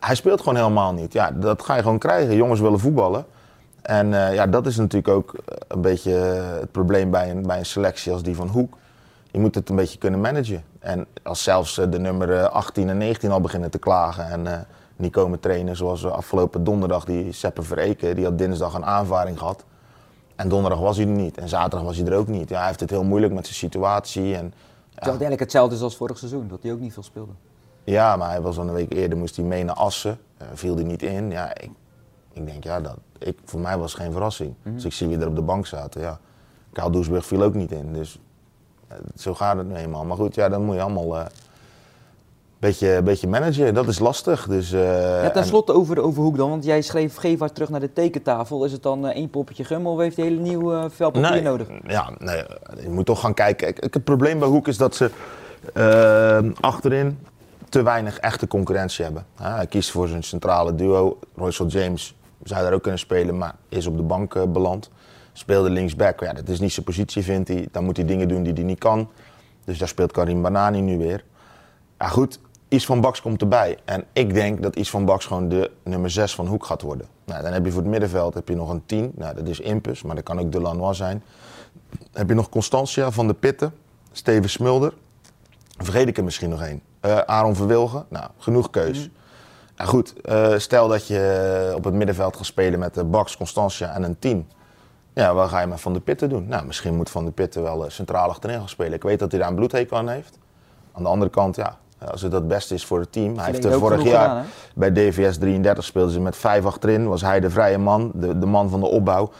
Hij 0.00 0.14
speelt 0.14 0.38
gewoon 0.40 0.56
helemaal 0.56 0.92
niet. 0.92 1.12
Ja, 1.12 1.30
dat 1.30 1.62
ga 1.62 1.74
je 1.76 1.82
gewoon 1.82 1.98
krijgen. 1.98 2.36
Jongens 2.36 2.60
willen 2.60 2.80
voetballen. 2.80 3.26
En 3.82 4.12
uh, 4.12 4.34
ja, 4.34 4.46
dat 4.46 4.66
is 4.66 4.76
natuurlijk 4.76 5.14
ook 5.14 5.34
een 5.68 5.80
beetje 5.80 6.12
het 6.60 6.72
probleem 6.72 7.10
bij 7.10 7.30
een, 7.30 7.42
bij 7.42 7.58
een 7.58 7.66
selectie 7.66 8.12
als 8.12 8.22
die 8.22 8.36
van 8.36 8.48
Hoek. 8.48 8.76
Je 9.30 9.38
moet 9.38 9.54
het 9.54 9.68
een 9.68 9.76
beetje 9.76 9.98
kunnen 9.98 10.20
managen. 10.20 10.64
En 10.78 11.06
als 11.22 11.42
zelfs 11.42 11.78
uh, 11.78 11.86
de 11.90 11.98
nummer 11.98 12.48
18 12.48 12.88
en 12.88 12.98
19 12.98 13.30
al 13.30 13.40
beginnen 13.40 13.70
te 13.70 13.78
klagen 13.78 14.26
en 14.30 14.44
uh, 14.44 14.52
niet 14.96 15.12
komen 15.12 15.40
trainen, 15.40 15.76
zoals 15.76 16.06
afgelopen 16.06 16.64
donderdag 16.64 17.04
die 17.04 17.32
Seppe 17.32 17.62
Vereken, 17.62 18.16
die 18.16 18.24
had 18.24 18.38
dinsdag 18.38 18.74
een 18.74 18.84
aanvaring 18.84 19.38
gehad. 19.38 19.64
En 20.36 20.48
donderdag 20.48 20.80
was 20.80 20.96
hij 20.96 21.06
er 21.06 21.12
niet. 21.12 21.38
En 21.38 21.48
zaterdag 21.48 21.82
was 21.82 21.96
hij 21.96 22.06
er 22.06 22.16
ook 22.16 22.28
niet. 22.28 22.48
Ja, 22.48 22.58
hij 22.58 22.66
heeft 22.66 22.80
het 22.80 22.90
heel 22.90 23.04
moeilijk 23.04 23.32
met 23.32 23.44
zijn 23.44 23.58
situatie. 23.58 24.22
En, 24.22 24.50
Terwijl 24.50 25.20
uiteindelijk 25.20 25.40
hetzelfde 25.40 25.74
is 25.74 25.82
als 25.82 25.96
vorig 25.96 26.18
seizoen, 26.18 26.48
dat 26.48 26.62
hij 26.62 26.72
ook 26.72 26.80
niet 26.80 26.92
veel 26.92 27.02
speelde. 27.02 27.32
Ja, 27.84 28.16
maar 28.16 28.30
hij 28.30 28.40
was 28.40 28.58
al 28.58 28.68
een 28.68 28.74
week 28.74 28.92
eerder, 28.92 29.18
moest 29.18 29.36
hij 29.36 29.44
mee 29.44 29.64
naar 29.64 29.74
Assen. 29.74 30.18
Uh, 30.42 30.48
viel 30.54 30.74
hij 30.74 30.84
niet 30.84 31.02
in. 31.02 31.30
Ja, 31.30 31.54
ik, 31.54 31.70
ik 32.32 32.46
denk, 32.46 32.64
ja, 32.64 32.80
dat, 32.80 32.96
ik, 33.18 33.38
voor 33.44 33.60
mij 33.60 33.78
was 33.78 33.92
het 33.92 34.00
geen 34.00 34.12
verrassing. 34.12 34.54
Mhm. 34.62 34.74
Dus 34.74 34.84
ik 34.84 34.92
zie 34.92 35.08
wie 35.08 35.18
er 35.18 35.28
op 35.28 35.34
de 35.34 35.42
bank 35.42 35.66
zaten. 35.66 36.00
Ja. 36.00 36.18
Kaal 36.72 36.90
Doesburg 36.90 37.26
viel 37.26 37.42
ook 37.42 37.54
niet 37.54 37.72
in. 37.72 37.92
Dus 37.92 38.20
uh, 38.92 38.96
zo 39.16 39.34
gaat 39.34 39.56
het 39.56 39.66
nu 39.66 39.74
eenmaal. 39.74 40.04
Maar 40.04 40.16
goed, 40.16 40.34
ja, 40.34 40.48
dan 40.48 40.64
moet 40.64 40.74
je 40.74 40.82
allemaal 40.82 41.16
uh, 41.16 41.24
beetje, 42.64 43.02
beetje 43.02 43.28
managen. 43.28 43.74
Dat 43.74 43.88
is 43.88 43.98
lastig. 43.98 44.46
Dus, 44.46 44.72
uh, 44.72 45.22
ja, 45.22 45.30
ten 45.30 45.44
slotte 45.44 45.72
over, 45.72 46.00
over 46.00 46.22
Hoek 46.22 46.36
dan, 46.36 46.50
want 46.50 46.64
jij 46.64 46.80
schreef 46.80 47.16
Gevaart 47.16 47.54
terug 47.54 47.68
naar 47.68 47.80
de 47.80 47.92
tekentafel. 47.92 48.64
Is 48.64 48.72
het 48.72 48.82
dan 48.82 49.06
één 49.06 49.30
poppetje 49.30 49.64
gum 49.64 49.86
of 49.86 49.98
heeft 49.98 50.16
hij 50.16 50.24
hele 50.26 50.40
nieuwe 50.40 50.90
vel 50.90 51.10
papier 51.10 51.30
nee, 51.30 51.42
nodig? 51.42 51.68
Ja, 51.86 52.10
nee, 52.18 52.44
je 52.82 52.88
moet 52.90 53.06
toch 53.06 53.20
gaan 53.20 53.34
kijken. 53.34 53.74
Kijk, 53.74 53.94
het 53.94 54.04
probleem 54.04 54.38
bij 54.38 54.48
Hoek 54.48 54.68
is 54.68 54.76
dat 54.76 54.94
ze 54.94 55.10
uh, 55.74 56.52
achterin 56.60 57.18
te 57.68 57.82
weinig 57.82 58.18
echte 58.18 58.46
concurrentie 58.46 59.04
hebben. 59.04 59.26
Hij 59.34 59.66
kiest 59.66 59.90
voor 59.90 60.08
zijn 60.08 60.22
centrale 60.22 60.74
duo. 60.74 61.18
Royce 61.36 61.66
James 61.66 62.14
zou 62.42 62.62
daar 62.62 62.72
ook 62.72 62.82
kunnen 62.82 63.00
spelen, 63.00 63.38
maar 63.38 63.54
is 63.68 63.86
op 63.86 63.96
de 63.96 64.02
bank 64.02 64.34
uh, 64.34 64.42
beland. 64.42 64.90
Speelde 65.32 65.70
linksback. 65.70 66.20
Ja, 66.20 66.32
dat 66.32 66.48
is 66.48 66.60
niet 66.60 66.72
zijn 66.72 66.86
positie, 66.86 67.22
vindt 67.22 67.48
hij. 67.48 67.68
Dan 67.72 67.84
moet 67.84 67.96
hij 67.96 68.06
dingen 68.06 68.28
doen 68.28 68.42
die 68.42 68.52
hij 68.52 68.62
niet 68.62 68.78
kan. 68.78 69.08
Dus 69.64 69.78
daar 69.78 69.88
speelt 69.88 70.12
Karim 70.12 70.42
Banani 70.42 70.80
nu 70.80 70.98
weer. 70.98 71.24
Ja, 71.98 72.06
goed. 72.08 72.38
Is 72.74 72.86
van 72.86 73.00
Baks 73.00 73.20
komt 73.20 73.40
erbij. 73.40 73.78
En 73.84 74.04
ik 74.12 74.34
denk 74.34 74.62
dat 74.62 74.76
Is 74.76 74.90
van 74.90 75.04
Baks 75.04 75.26
gewoon 75.26 75.48
de 75.48 75.70
nummer 75.82 76.10
6 76.10 76.34
van 76.34 76.46
Hoek 76.46 76.64
gaat 76.64 76.82
worden. 76.82 77.06
Nou, 77.24 77.42
dan 77.42 77.52
heb 77.52 77.64
je 77.64 77.70
voor 77.70 77.80
het 77.80 77.90
middenveld 77.90 78.34
heb 78.34 78.48
je 78.48 78.54
nog 78.54 78.70
een 78.70 78.86
10. 78.86 79.12
Nou, 79.14 79.34
dat 79.34 79.48
is 79.48 79.60
Impus, 79.60 80.02
maar 80.02 80.14
dat 80.14 80.24
kan 80.24 80.38
ook 80.38 80.52
Delanois 80.52 80.96
zijn. 80.96 81.22
Dan 81.90 82.08
heb 82.12 82.28
je 82.28 82.34
nog 82.34 82.48
Constantia 82.48 83.10
van 83.10 83.26
de 83.26 83.34
Pitten. 83.34 83.74
Steven 84.12 84.50
Smulder. 84.50 84.92
Vergeet 85.76 86.08
ik 86.08 86.16
er 86.16 86.24
misschien 86.24 86.50
nog 86.50 86.62
één. 86.62 86.82
Uh, 87.02 87.18
Aaron 87.18 87.54
Verwilgen. 87.54 88.06
Nou, 88.08 88.26
genoeg 88.38 88.70
keus. 88.70 88.98
Mm. 88.98 89.12
Nou 89.76 89.88
goed, 89.88 90.14
uh, 90.24 90.58
stel 90.58 90.88
dat 90.88 91.06
je 91.06 91.72
op 91.76 91.84
het 91.84 91.94
middenveld 91.94 92.36
gaat 92.36 92.46
spelen 92.46 92.78
met 92.78 92.94
de 92.94 93.04
Baks, 93.04 93.36
Constantia 93.36 93.94
en 93.94 94.02
een 94.02 94.18
10. 94.18 94.48
Ja, 95.12 95.34
wat 95.34 95.48
ga 95.48 95.60
je 95.60 95.66
met 95.66 95.80
Van 95.80 95.92
de 95.92 96.00
Pitten 96.00 96.28
doen? 96.28 96.48
Nou, 96.48 96.66
misschien 96.66 96.96
moet 96.96 97.10
Van 97.10 97.24
de 97.24 97.30
Pitten 97.30 97.62
wel 97.62 97.84
centraal 97.90 98.28
achterin 98.28 98.58
gaan 98.58 98.68
spelen. 98.68 98.92
Ik 98.92 99.02
weet 99.02 99.18
dat 99.18 99.30
hij 99.30 99.40
daar 99.40 99.48
een 99.48 99.54
bloedhekel 99.54 99.96
aan 99.96 100.08
heeft. 100.08 100.38
Aan 100.92 101.02
de 101.02 101.08
andere 101.08 101.30
kant, 101.30 101.56
ja, 101.56 101.78
als 102.10 102.22
het 102.22 102.32
het 102.32 102.48
beste 102.48 102.74
is 102.74 102.84
voor 102.84 103.00
het 103.00 103.12
team. 103.12 103.36
Hij 103.36 103.44
heeft 103.46 103.64
er 103.64 103.78
vorig 103.78 104.02
jaar 104.02 104.28
gedaan, 104.28 104.44
bij 104.74 104.92
DVS 104.92 105.38
33 105.38 105.84
speelden 105.84 106.12
ze 106.12 106.20
met 106.20 106.36
vijf 106.36 106.64
achterin. 106.64 107.08
Was 107.08 107.20
hij 107.20 107.40
de 107.40 107.50
vrije 107.50 107.78
man, 107.78 108.10
de, 108.14 108.38
de 108.38 108.46
man 108.46 108.70
van 108.70 108.80
de 108.80 108.86
opbouw. 108.86 109.30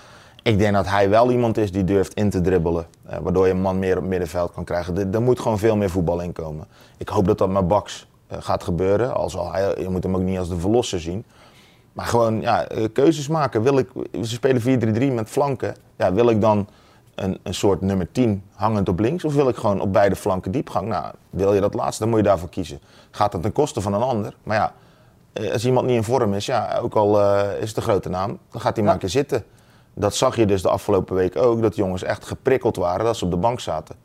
Ik 0.42 0.58
denk 0.58 0.74
dat 0.74 0.88
hij 0.88 1.10
wel 1.10 1.30
iemand 1.30 1.56
is 1.56 1.72
die 1.72 1.84
durft 1.84 2.14
in 2.14 2.30
te 2.30 2.40
dribbelen. 2.40 2.86
Uh, 3.10 3.16
waardoor 3.22 3.46
je 3.46 3.52
een 3.52 3.60
man 3.60 3.78
meer 3.78 3.98
op 3.98 4.04
middenveld 4.04 4.52
kan 4.52 4.64
krijgen. 4.64 5.12
Er 5.12 5.22
moet 5.22 5.40
gewoon 5.40 5.58
veel 5.58 5.76
meer 5.76 5.90
voetbal 5.90 6.20
in 6.20 6.32
komen. 6.32 6.66
Ik 6.96 7.08
hoop 7.08 7.26
dat 7.26 7.38
dat 7.38 7.48
met 7.48 7.68
Baks 7.68 8.06
uh, 8.32 8.38
gaat 8.40 8.64
gebeuren. 8.64 9.14
Al 9.14 9.30
zal 9.30 9.52
hij, 9.52 9.74
je 9.78 9.88
moet 9.88 10.02
hem 10.02 10.16
ook 10.16 10.22
niet 10.22 10.38
als 10.38 10.48
de 10.48 10.58
verlosser 10.58 11.00
zien. 11.00 11.24
Maar 11.92 12.06
gewoon 12.06 12.40
ja, 12.40 12.72
uh, 12.72 12.84
keuzes 12.92 13.28
maken. 13.28 13.62
Wil 13.62 13.78
ik, 13.78 13.88
ze 14.12 14.24
spelen 14.24 14.62
4-3-3 15.10 15.14
met 15.14 15.28
flanken. 15.28 15.74
Ja, 15.96 16.12
wil 16.12 16.28
ik 16.28 16.40
dan 16.40 16.68
een, 17.14 17.38
een 17.42 17.54
soort 17.54 17.80
nummer 17.80 18.12
10 18.12 18.42
hangend 18.54 18.88
op 18.88 18.98
links? 18.98 19.24
Of 19.24 19.34
wil 19.34 19.48
ik 19.48 19.56
gewoon 19.56 19.80
op 19.80 19.92
beide 19.92 20.16
flanken 20.16 20.52
diepgang? 20.52 20.88
Nou, 20.88 21.14
wil 21.30 21.54
je 21.54 21.60
dat 21.60 21.74
laatste, 21.74 22.02
dan 22.02 22.08
moet 22.08 22.18
je 22.18 22.26
daarvoor 22.26 22.48
kiezen. 22.48 22.80
Gaat 23.10 23.32
dat 23.32 23.42
ten 23.42 23.52
koste 23.52 23.80
van 23.80 23.94
een 23.94 24.02
ander? 24.02 24.34
Maar 24.42 24.56
ja, 24.56 24.72
als 25.52 25.66
iemand 25.66 25.86
niet 25.86 25.96
in 25.96 26.04
vorm 26.04 26.34
is, 26.34 26.46
ja, 26.46 26.78
ook 26.82 26.94
al 26.94 27.20
is 27.60 27.68
het 27.68 27.76
een 27.76 27.82
grote 27.82 28.08
naam, 28.08 28.38
dan 28.50 28.60
gaat 28.60 28.76
hij 28.76 28.76
ja. 28.76 28.82
maar 28.82 28.92
een 28.92 28.98
keer 28.98 29.08
zitten. 29.08 29.44
Dat 29.94 30.14
zag 30.14 30.36
je 30.36 30.46
dus 30.46 30.62
de 30.62 30.68
afgelopen 30.68 31.14
week 31.14 31.36
ook, 31.36 31.62
dat 31.62 31.76
jongens 31.76 32.02
echt 32.02 32.26
geprikkeld 32.26 32.76
waren 32.76 33.04
dat 33.04 33.16
ze 33.16 33.24
op 33.24 33.30
de 33.30 33.36
bank 33.36 33.60
zaten. 33.60 33.96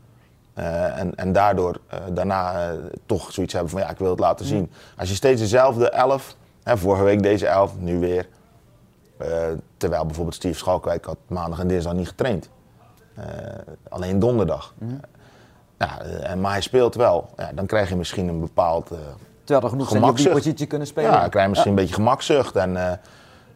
Uh, 0.58 0.98
en, 0.98 1.14
en 1.14 1.32
daardoor 1.32 1.80
uh, 1.92 1.98
daarna 2.14 2.74
toch 3.06 3.32
zoiets 3.32 3.52
hebben 3.52 3.70
van 3.70 3.80
ja, 3.80 3.90
ik 3.90 3.98
wil 3.98 4.10
het 4.10 4.18
laten 4.18 4.46
zien. 4.46 4.70
Als 4.96 5.08
je 5.08 5.14
steeds 5.14 5.40
dezelfde 5.40 5.90
elf, 5.90 6.36
hè, 6.62 6.76
vorige 6.76 7.02
week 7.02 7.22
deze 7.22 7.46
elf, 7.46 7.78
nu 7.78 7.98
weer. 7.98 8.28
terwijl 9.76 10.04
bijvoorbeeld 10.06 10.36
Steve 10.36 10.58
Schalkwijk 10.58 11.04
had 11.04 11.16
maandag 11.26 11.60
en 11.60 11.68
dinsdag 11.68 11.92
niet 11.92 12.08
getraind. 12.08 12.48
Alleen 13.88 14.18
donderdag. 14.18 14.74
Mm. 14.78 15.00
Ja, 15.78 16.00
en, 16.00 16.40
maar 16.40 16.52
hij 16.52 16.60
speelt 16.60 16.94
wel. 16.94 17.28
Ja, 17.36 17.50
dan 17.54 17.66
krijg 17.66 17.88
je 17.88 17.96
misschien 17.96 18.28
een 18.28 18.40
bepaald 18.40 18.86
Terwijl 19.44 19.64
er 19.64 19.70
genoeg 19.70 19.88
zijn 19.88 20.02
die 20.02 20.10
op 20.10 20.16
die 20.16 20.28
positie 20.30 20.66
kunnen 20.66 20.86
spelen. 20.86 21.10
Ja, 21.10 21.20
dan 21.20 21.30
krijg 21.30 21.44
je 21.44 21.50
misschien 21.50 21.72
ja. 21.72 21.78
een 21.78 21.84
beetje 21.84 22.00
gemakzucht. 22.02 22.56
En, 22.56 23.00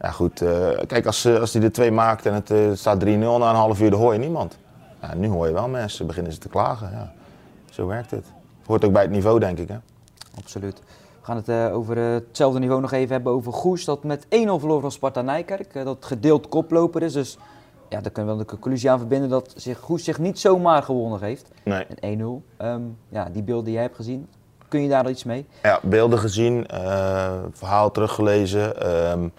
ja 0.04 0.10
goed, 0.10 0.40
uh, 0.40 0.68
kijk, 0.86 1.06
als, 1.06 1.26
als 1.26 1.52
hij 1.52 1.62
er 1.62 1.72
twee 1.72 1.90
maakt 1.90 2.26
en 2.26 2.34
het 2.34 2.50
uh, 2.50 2.74
staat 2.74 3.04
3-0 3.04 3.06
na 3.06 3.18
een 3.18 3.40
half 3.40 3.80
uur, 3.80 3.90
dan 3.90 4.00
hoor 4.00 4.12
je 4.12 4.18
niemand. 4.18 4.58
Ja, 5.00 5.14
nu 5.14 5.28
hoor 5.28 5.46
je 5.46 5.52
wel 5.52 5.68
mensen, 5.68 6.06
beginnen 6.06 6.32
ze 6.32 6.38
te 6.38 6.48
klagen. 6.48 6.90
Ja. 6.90 7.12
Zo 7.70 7.86
werkt 7.86 8.10
het. 8.10 8.26
Hoort 8.66 8.84
ook 8.84 8.92
bij 8.92 9.02
het 9.02 9.10
niveau, 9.10 9.38
denk 9.38 9.58
ik. 9.58 9.68
Hè? 9.68 9.76
Absoluut. 10.38 10.78
We 11.20 11.26
gaan 11.26 11.36
het 11.36 11.48
uh, 11.48 11.74
over 11.74 11.96
hetzelfde 11.96 12.58
niveau 12.58 12.80
nog 12.80 12.92
even 12.92 13.12
hebben 13.12 13.32
over 13.32 13.52
Goes, 13.52 13.84
dat 13.84 14.04
met 14.04 14.24
1-0 14.24 14.28
verloor 14.28 14.80
van 14.80 14.92
Sparta 14.92 15.22
Nijkerk. 15.22 15.84
dat 15.84 16.04
gedeeld 16.04 16.48
koploper 16.48 17.02
is, 17.02 17.12
dus 17.12 17.38
ja, 17.94 18.00
daar 18.00 18.12
kunnen 18.12 18.32
we 18.32 18.36
wel 18.36 18.46
de 18.46 18.52
conclusie 18.52 18.90
aan 18.90 18.98
verbinden 18.98 19.28
dat 19.28 19.52
zich 19.56 19.78
Goes 19.78 20.04
zich 20.04 20.18
niet 20.18 20.38
zomaar 20.38 20.82
gewonnen 20.82 21.20
heeft. 21.20 21.50
Nee. 21.64 21.86
Met 21.88 22.18
1-0. 22.18 22.64
Um, 22.66 22.98
ja, 23.08 23.28
die 23.32 23.42
beelden 23.42 23.64
die 23.64 23.72
jij 23.72 23.82
hebt 23.82 23.96
gezien, 23.96 24.28
kun 24.68 24.82
je 24.82 24.88
daar 24.88 25.10
iets 25.10 25.24
mee? 25.24 25.46
Ja, 25.62 25.80
beelden 25.82 26.18
gezien, 26.18 26.66
verhaal 27.52 27.90
teruggelezen. 27.90 28.90
Um, 29.10 29.32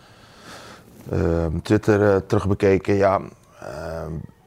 Uh, 1.14 1.46
Twitter 1.62 2.02
uh, 2.02 2.16
terugbekeken, 2.16 2.94
ja. 2.94 3.22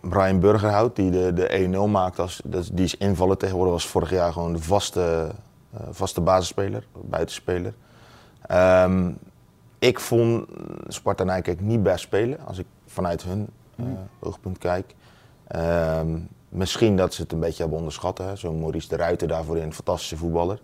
Brian 0.01 0.41
Burgerhout, 0.41 0.97
die 0.97 1.11
de, 1.11 1.33
de 1.33 1.69
1-0 1.87 1.91
maakt, 1.91 2.19
als, 2.19 2.41
die 2.45 2.85
is 2.85 2.97
invallen 2.97 3.39
tegenwoordig, 3.39 3.73
was 3.73 3.87
vorig 3.87 4.11
jaar 4.11 4.33
gewoon 4.33 4.53
de 4.53 4.63
vaste, 4.63 5.29
vaste 5.91 6.21
basisspeler, 6.21 6.87
buitenspeler. 7.05 7.75
Um, 8.53 9.19
ik 9.79 10.01
vond 10.01 10.47
Sparta 10.89 11.25
Nijkerk 11.25 11.61
niet 11.61 11.83
best 11.83 12.01
spelen, 12.01 12.39
als 12.47 12.59
ik 12.59 12.67
vanuit 12.87 13.23
hun. 13.23 13.49
Oogpunt 14.19 14.59
kijk. 14.59 14.95
Um, 15.57 16.29
misschien 16.49 16.97
dat 16.97 17.15
ze 17.15 17.23
het 17.23 17.33
een 17.33 17.41
beetje 17.41 17.61
hebben 17.61 17.79
onderschat. 17.79 18.23
Zo'n 18.35 18.61
Maurice 18.61 18.89
de 18.89 18.97
Ruiter 18.97 19.29
daarvoor 19.29 19.57
in, 19.57 19.63
een 19.63 19.75
fantastische 19.75 20.17
voetballer. 20.17 20.61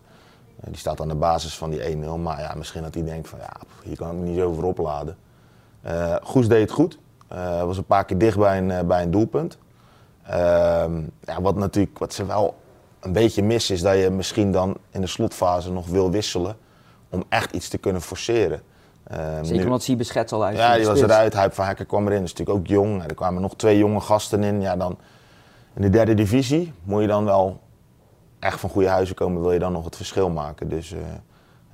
die 0.65 0.77
staat 0.77 1.01
aan 1.01 1.09
de 1.09 1.15
basis 1.15 1.57
van 1.57 1.71
die 1.71 1.97
1-0, 1.97 1.99
maar 2.19 2.41
ja, 2.41 2.55
misschien 2.55 2.83
dat 2.83 2.95
hij 2.95 3.05
denkt 3.05 3.29
van 3.29 3.39
ja, 3.39 3.53
hier 3.83 3.97
kan 3.97 4.17
ik 4.17 4.23
niet 4.23 4.39
zo 4.39 4.49
over 4.49 4.65
opladen. 4.65 5.17
Uh, 5.87 6.17
Goes 6.23 6.49
deed 6.49 6.61
het 6.61 6.71
goed. 6.71 6.99
Was 7.65 7.77
een 7.77 7.85
paar 7.85 8.05
keer 8.05 8.19
dicht 8.19 8.39
bij 8.39 8.59
een, 8.59 8.87
bij 8.87 9.03
een 9.03 9.11
doelpunt. 9.11 9.59
ja, 11.21 11.41
wat, 11.41 11.57
natuurlijk, 11.57 11.99
wat 11.99 12.15
ze 12.15 12.27
wel 12.27 12.55
een 13.01 13.13
beetje 13.13 13.43
missen 13.43 13.75
is 13.75 13.83
dat 13.83 13.99
je 13.99 14.11
misschien 14.11 14.53
dan 14.53 14.77
in 14.91 15.01
de 15.01 15.07
slotfase 15.07 15.73
nog 15.73 15.87
wil 15.87 16.11
wisselen 16.11 16.57
om 17.11 17.25
echt 17.29 17.53
iets 17.53 17.69
te 17.69 17.79
kunnen 17.79 18.03
forceren. 18.03 18.63
Zeker 19.43 19.57
nu, 19.57 19.65
omdat 19.65 19.83
Siebe 19.83 20.05
Schets 20.05 20.33
al 20.33 20.45
uit 20.45 20.57
Ja, 20.57 20.77
die 20.77 20.87
was 20.87 21.01
eruit. 21.01 21.35
Huip 21.35 21.53
van 21.53 21.65
Hekker 21.65 21.85
kwam 21.85 22.07
erin. 22.07 22.19
Dat 22.19 22.27
is 22.27 22.35
natuurlijk 22.35 22.59
ook 22.59 22.67
jong. 22.67 23.05
Er 23.05 23.15
kwamen 23.15 23.43
nog 23.43 23.57
twee 23.57 23.79
jonge 23.79 24.01
gasten 24.01 24.43
in. 24.43 24.61
Ja, 24.61 24.77
dan, 24.77 24.99
in 25.75 25.83
de 25.83 25.91
derde 25.91 26.15
divisie 26.15 26.73
moet 26.83 27.01
je 27.01 27.07
dan 27.07 27.25
wel 27.25 27.61
echt 28.39 28.61
van 28.61 28.71
goede 28.71 28.89
huizen 28.89 29.15
komen. 29.15 29.43
Wil 29.43 29.53
je 29.53 29.59
dan 29.59 29.73
nog 29.73 29.85
het 29.85 29.97
verschil 29.97 30.31
maken. 30.31 30.69
Dus 30.69 30.95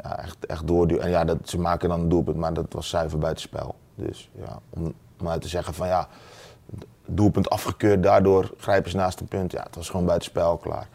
ja, 0.03 0.19
echt, 0.19 0.47
echt 0.47 0.67
doorduwen. 0.67 1.05
En 1.05 1.11
ja, 1.11 1.25
dat, 1.25 1.39
ze 1.45 1.59
maken 1.59 1.89
dan 1.89 2.01
een 2.01 2.09
doelpunt, 2.09 2.37
maar 2.37 2.53
dat 2.53 2.67
was 2.71 2.89
zuiver 2.89 3.19
buitenspel. 3.19 3.75
Dus 3.95 4.31
ja, 4.33 4.59
om, 4.71 4.95
om 5.21 5.29
uit 5.29 5.43
te 5.43 5.49
zeggen 5.49 5.75
van 5.75 5.87
ja, 5.87 6.09
doelpunt 7.07 7.51
afgekeurd, 7.51 8.03
daardoor 8.03 8.51
grijpen 8.57 8.91
ze 8.91 8.97
naast 8.97 9.21
een 9.21 9.29
punt. 9.29 9.53
Ja, 9.53 9.63
het 9.63 9.77
was 9.77 9.91
gewoon 9.91 10.07
buitenspel 10.07 10.57
klaar. 10.57 10.89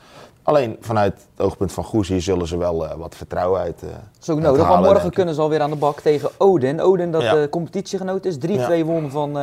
Alleen 0.46 0.78
vanuit 0.80 1.28
het 1.36 1.46
oogpunt 1.46 1.72
van 1.72 1.84
Goes 1.84 2.08
hier 2.08 2.22
zullen 2.22 2.48
ze 2.48 2.58
wel 2.58 2.86
uh, 2.86 2.94
wat 2.94 3.16
vertrouwen 3.16 3.62
uit. 3.62 3.84
Uh, 3.84 3.90
dat 3.90 4.00
is 4.22 4.30
ook 4.30 4.40
nodig, 4.40 4.68
want 4.68 4.84
morgen 4.84 5.12
kunnen 5.12 5.36
ze 5.36 5.42
alweer 5.42 5.62
aan 5.62 5.70
de 5.70 5.76
bak 5.76 6.00
tegen 6.00 6.30
Odin. 6.38 6.82
Odin 6.82 7.12
dat 7.12 7.22
ja. 7.22 7.38
uh, 7.38 7.50
competitiegenoot 7.50 8.26
is. 8.26 8.38
3-2 8.48 8.50
ja. 8.50 8.84
wonnen 8.84 9.12
van 9.12 9.34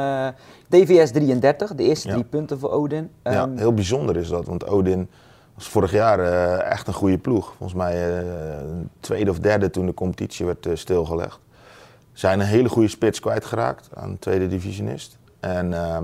DVS 0.68 1.10
33, 1.10 1.74
de 1.74 1.82
eerste 1.82 2.08
ja. 2.08 2.14
drie 2.14 2.24
punten 2.24 2.58
voor 2.58 2.70
Odin. 2.70 3.10
Um, 3.22 3.32
ja, 3.32 3.48
heel 3.56 3.74
bijzonder 3.74 4.16
is 4.16 4.28
dat, 4.28 4.46
want 4.46 4.66
Odin 4.66 5.08
was 5.54 5.68
vorig 5.68 5.92
jaar 5.92 6.18
echt 6.58 6.86
een 6.86 6.94
goede 6.94 7.18
ploeg. 7.18 7.54
Volgens 7.58 7.78
mij 7.78 8.24
tweede 9.00 9.30
of 9.30 9.38
derde 9.38 9.70
toen 9.70 9.86
de 9.86 9.94
competitie 9.94 10.46
werd 10.46 10.68
stilgelegd 10.74 11.40
zijn 12.12 12.40
een 12.40 12.46
hele 12.46 12.68
goede 12.68 12.88
spits 12.88 13.20
kwijtgeraakt 13.20 13.88
aan 13.94 14.10
een 14.10 14.18
tweede 14.18 14.48
divisionist. 14.48 15.18
En 15.40 15.70
uh, 15.70 15.98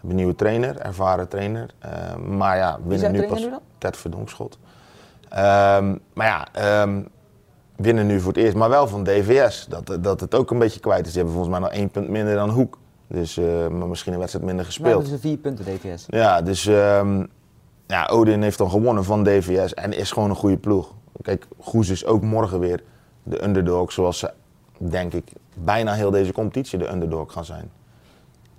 hebben 0.00 0.10
een 0.10 0.16
nieuwe 0.16 0.34
trainer, 0.34 0.78
ervaren 0.78 1.28
trainer. 1.28 1.70
Uh, 1.84 2.16
maar 2.16 2.56
ja, 2.56 2.78
winnen 2.84 3.12
nu 3.12 3.26
pas. 3.26 3.40
Nu 3.40 3.50
dan? 3.50 3.60
Ted 3.78 3.96
Verdonkschot. 3.96 4.58
Um, 5.32 6.00
maar 6.12 6.26
ja, 6.54 6.82
um, 6.82 7.08
winnen 7.76 8.06
nu 8.06 8.20
voor 8.20 8.32
het 8.32 8.42
eerst, 8.42 8.56
maar 8.56 8.68
wel 8.68 8.88
van 8.88 9.04
DVS. 9.04 9.66
Dat, 9.68 9.98
dat 10.00 10.20
het 10.20 10.34
ook 10.34 10.50
een 10.50 10.58
beetje 10.58 10.80
kwijt 10.80 11.06
is. 11.06 11.12
Die 11.12 11.22
hebben 11.22 11.32
volgens 11.32 11.58
mij 11.58 11.68
nog 11.68 11.78
één 11.78 11.90
punt 11.90 12.08
minder 12.08 12.34
dan 12.34 12.50
Hoek. 12.50 12.78
Dus 13.06 13.36
uh, 13.36 13.68
maar 13.68 13.88
misschien 13.88 14.12
een 14.12 14.18
wedstrijd 14.18 14.46
minder 14.46 14.64
gespeeld. 14.64 14.92
Nou, 14.92 15.04
dat 15.04 15.12
is 15.12 15.20
vier 15.20 15.36
punten 15.36 15.64
DVS. 15.64 16.04
Ja, 16.08 16.42
dus 16.42 16.66
um, 16.66 17.28
ja, 17.86 18.06
Odin 18.06 18.42
heeft 18.42 18.58
dan 18.58 18.70
gewonnen 18.70 19.04
van 19.04 19.24
DVS 19.24 19.74
en 19.74 19.92
is 19.92 20.12
gewoon 20.12 20.30
een 20.30 20.36
goede 20.36 20.56
ploeg. 20.56 20.94
Kijk, 21.22 21.46
Goes 21.60 21.88
is 21.88 22.06
ook 22.06 22.22
morgen 22.22 22.60
weer 22.60 22.82
de 23.22 23.44
underdog 23.44 23.92
zoals 23.92 24.18
ze 24.18 24.32
denk 24.78 25.12
ik, 25.12 25.32
bijna 25.54 25.92
heel 25.92 26.10
deze 26.10 26.32
competitie 26.32 26.78
de 26.78 26.90
underdog 26.92 27.32
gaan 27.32 27.44
zijn. 27.44 27.70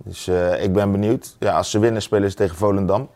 Dus 0.04 0.28
eh, 0.28 0.62
ik 0.62 0.72
ben 0.72 0.92
benieuwd. 0.92 1.36
Ja, 1.38 1.56
als 1.56 1.70
ze 1.70 1.78
winnen 1.78 2.02
spelen 2.02 2.30
ze 2.30 2.36
tegen 2.36 2.56
Volendam. 2.56 3.08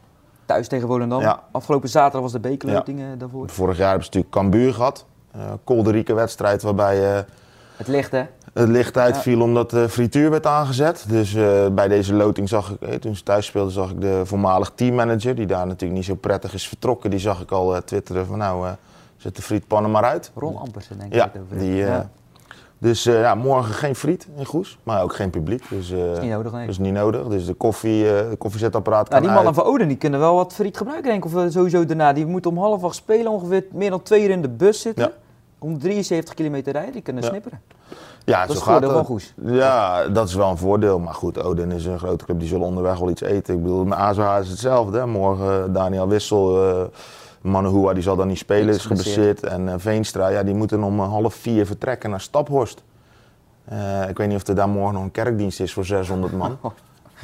Thuis 0.44 0.68
tegen 0.68 0.88
Volendam. 0.88 1.20
Ja. 1.20 1.42
Afgelopen 1.50 1.88
zaterdag 1.88 2.20
was 2.20 2.32
de 2.32 2.40
bekerloting 2.40 3.00
eh, 3.00 3.06
daarvoor. 3.18 3.48
Vorig 3.48 3.76
jaar 3.76 3.88
hebben 3.88 4.04
ze 4.04 4.10
natuurlijk 4.12 4.34
Cambuur 4.34 4.74
gehad. 4.74 5.06
Eh 5.32 5.40
kolderieke 5.64 6.14
wedstrijd 6.14 6.62
waarbij 6.62 7.16
eh, 7.16 7.22
Het 7.76 7.88
licht 7.88 8.10
hè? 8.10 8.24
het 8.52 8.68
licht 8.68 8.96
uitviel 8.96 9.40
omdat 9.40 9.70
de 9.70 9.88
frituur 9.88 10.30
werd 10.30 10.46
aangezet. 10.46 11.04
Dus 11.08 11.32
bij 11.72 11.88
deze 11.88 12.14
loting 12.14 12.48
zag 12.48 12.76
ik, 12.80 13.00
toen 13.00 13.16
ze 13.16 13.22
thuis 13.22 13.46
speelden, 13.46 13.72
zag 13.72 13.90
ik 13.90 14.00
de 14.00 14.20
voormalig 14.24 14.72
teammanager, 14.74 15.34
die 15.34 15.46
daar 15.46 15.66
natuurlijk 15.66 15.92
niet 15.92 16.04
zo 16.04 16.14
prettig 16.14 16.54
is 16.54 16.68
vertrokken. 16.68 17.10
Die 17.10 17.18
zag 17.18 17.40
ik 17.40 17.50
al 17.50 17.84
twitteren 17.84 18.26
van 18.26 18.38
nou, 18.38 18.68
zet 19.16 19.36
de 19.36 19.42
frietpannen 19.42 19.90
maar 19.90 20.04
uit. 20.04 20.30
Ron 20.34 20.56
Ampersen 20.56 20.98
denk 20.98 21.14
ik 21.14 21.18
Ja, 21.18 21.30
die, 21.56 21.74
ja. 21.74 22.10
Dus 22.78 23.02
ja, 23.04 23.34
morgen 23.34 23.74
geen 23.74 23.94
friet 23.94 24.26
in 24.36 24.44
Goes, 24.44 24.78
maar 24.82 25.02
ook 25.02 25.14
geen 25.14 25.30
publiek. 25.30 25.64
Dus, 25.68 25.90
eh, 25.90 26.12
is 26.12 26.18
niet 26.20 26.30
nodig 26.30 26.52
nee. 26.52 26.66
dus 26.66 26.78
niet 26.78 26.92
nodig. 26.92 27.26
Dus 27.26 27.46
de, 27.46 27.54
koffie, 27.54 28.18
eh 28.18 28.30
de 28.30 28.36
koffiezetapparaat 28.36 29.08
Nou, 29.08 29.14
kan 29.22 29.22
die 29.22 29.42
mannen 29.42 29.54
van 29.54 29.64
Oden 29.72 29.88
die 29.88 29.96
kunnen 29.96 30.20
wel 30.20 30.34
wat 30.34 30.52
friet 30.52 30.76
gebruiken, 30.76 31.10
denk 31.10 31.24
ik. 31.24 31.34
Of 31.34 31.52
sowieso 31.52 31.84
daarna. 31.86 32.12
Die 32.12 32.26
moeten 32.26 32.50
om 32.50 32.58
half 32.58 32.84
acht 32.84 32.94
spelen, 32.94 33.32
ongeveer 33.32 33.64
meer 33.72 33.90
dan 33.90 34.02
twee 34.02 34.22
uur 34.24 34.30
in 34.30 34.42
de 34.42 34.48
bus 34.48 34.80
zitten. 34.80 35.04
Ja. 35.04 35.12
Om 35.58 35.78
73 35.78 36.34
kilometer 36.34 36.72
rijden, 36.72 36.92
die 36.92 37.02
kunnen 37.02 37.22
Ja. 37.22 37.28
snipperen. 37.28 37.60
Ja, 38.24 38.38
Dat 38.38 38.46
zo 38.46 38.52
is 38.52 38.58
het 38.58 38.68
gaat 38.68 38.72
voordeel 38.72 38.88
het. 38.88 38.96
van 38.98 39.06
Goes. 39.06 39.34
Ja, 39.58 40.08
dat 40.08 40.28
is 40.28 40.34
wel 40.34 40.50
een 40.50 40.56
voordeel. 40.56 40.98
Maar 40.98 41.14
goed, 41.14 41.42
Odin 41.42 41.70
is 41.72 41.84
een 41.86 41.98
grote 41.98 42.24
club, 42.24 42.38
die 42.38 42.48
zullen 42.48 42.66
onderweg 42.66 42.98
wel 42.98 43.10
iets 43.10 43.20
eten. 43.22 43.54
Ik 43.54 43.62
bedoel, 43.62 43.84
met 43.84 43.98
AZH 43.98 44.38
is 44.40 44.48
hetzelfde. 44.48 44.98
Hè. 44.98 45.06
Morgen 45.06 45.72
Daniel 45.72 46.08
Wissel, 46.08 46.58
Manohua, 47.46 47.92
die 47.92 48.02
zal 48.02 48.16
dan 48.16 48.26
niet 48.26 48.38
spelen, 48.38 48.74
Is 48.74 48.82
geblesseerd. 48.86 49.42
En 49.42 49.68
eh, 49.68 49.74
Veenstra, 49.78 50.28
ja, 50.28 50.42
die 50.42 50.54
moeten 50.54 50.82
om 50.82 51.00
eh, 51.00 51.08
half 51.08 51.34
vier 51.34 51.66
vertrekken 51.66 52.10
naar 52.10 52.20
Staphorst. 52.20 52.82
Eh, 53.64 54.08
ik 54.08 54.16
weet 54.16 54.28
niet 54.28 54.36
of 54.36 54.46
er 54.46 54.54
daar 54.54 54.68
morgen 54.68 54.94
nog 54.94 55.02
een 55.02 55.10
kerkdienst 55.10 55.60
is 55.60 55.72
voor 55.72 55.84
600 55.84 56.32
man. 56.32 56.58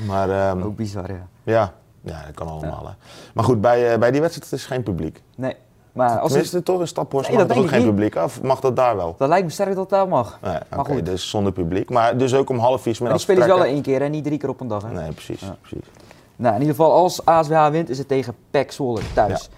Maar 0.06 0.30
ehm, 0.30 0.62
Ook 0.62 0.76
bizar, 0.76 1.11
ja. 1.11 1.26
ja, 1.42 1.72
ja, 2.00 2.22
dat 2.26 2.35
kan 2.35 2.48
allemaal. 2.48 2.87
Hè. 2.87 2.92
Maar 3.35 3.44
goed, 3.44 3.61
bij, 3.61 3.98
bij 3.98 4.11
die 4.11 4.20
wedstrijd 4.20 4.52
is 4.52 4.66
geen 4.66 4.82
publiek. 4.82 5.22
Nee, 5.37 5.56
maar 5.92 6.08
als 6.08 6.16
het, 6.18 6.28
Tenminste, 6.28 6.62
toch 6.62 6.80
in 6.80 6.88
Staphorst 6.88 7.28
Nee, 7.28 7.38
mag 7.38 7.48
er 7.48 7.58
ook 7.58 7.68
geen 7.68 7.78
niet. 7.78 7.88
publiek. 7.88 8.14
Of 8.14 8.42
mag 8.42 8.61
dat 8.61 8.76
daar 8.76 8.96
wel? 8.96 9.14
dat 9.18 9.28
lijkt 9.28 9.44
me 9.44 9.52
sterk 9.52 9.74
dat 9.74 9.90
dat 9.90 10.08
mag. 10.08 10.38
Nee, 10.42 10.58
Maar 10.68 10.85
goed. 10.85 11.06
dus 11.06 11.30
zonder 11.30 11.52
publiek. 11.52 11.90
Maar 11.90 12.16
dus 12.16 12.35
ook 12.35 12.50
om 12.50 12.58
half 12.58 12.82
vier 12.82 12.94
's 12.94 12.98
Maar 12.98 13.08
die 13.08 13.18
middags 13.18 13.22
spelen 13.22 13.42
ze 13.42 13.64
wel 13.64 13.74
één 13.74 13.82
keer 13.82 14.02
en 14.02 14.11
niet 14.11 14.24
drie 14.24 14.38
keer 14.38 14.48
op 14.48 14.61
een 14.61 14.68
dag. 14.68 14.82
Hè? 14.82 14.92
Nee, 14.92 15.12
precies. 15.12 15.40
Ja. 15.40 15.56
precies. 15.61 15.87
Nou, 16.37 16.54
in 16.54 16.61
ieder 16.61 16.76
geval, 16.76 16.92
als 16.92 17.24
ASWH 17.24 17.68
wint, 17.68 17.88
is 17.90 17.98
het 17.98 18.08
tegen 18.08 18.35
PEC 18.50 18.72
Zwolle 18.72 19.00
thuis. 19.14 19.48
Ja, 19.50 19.56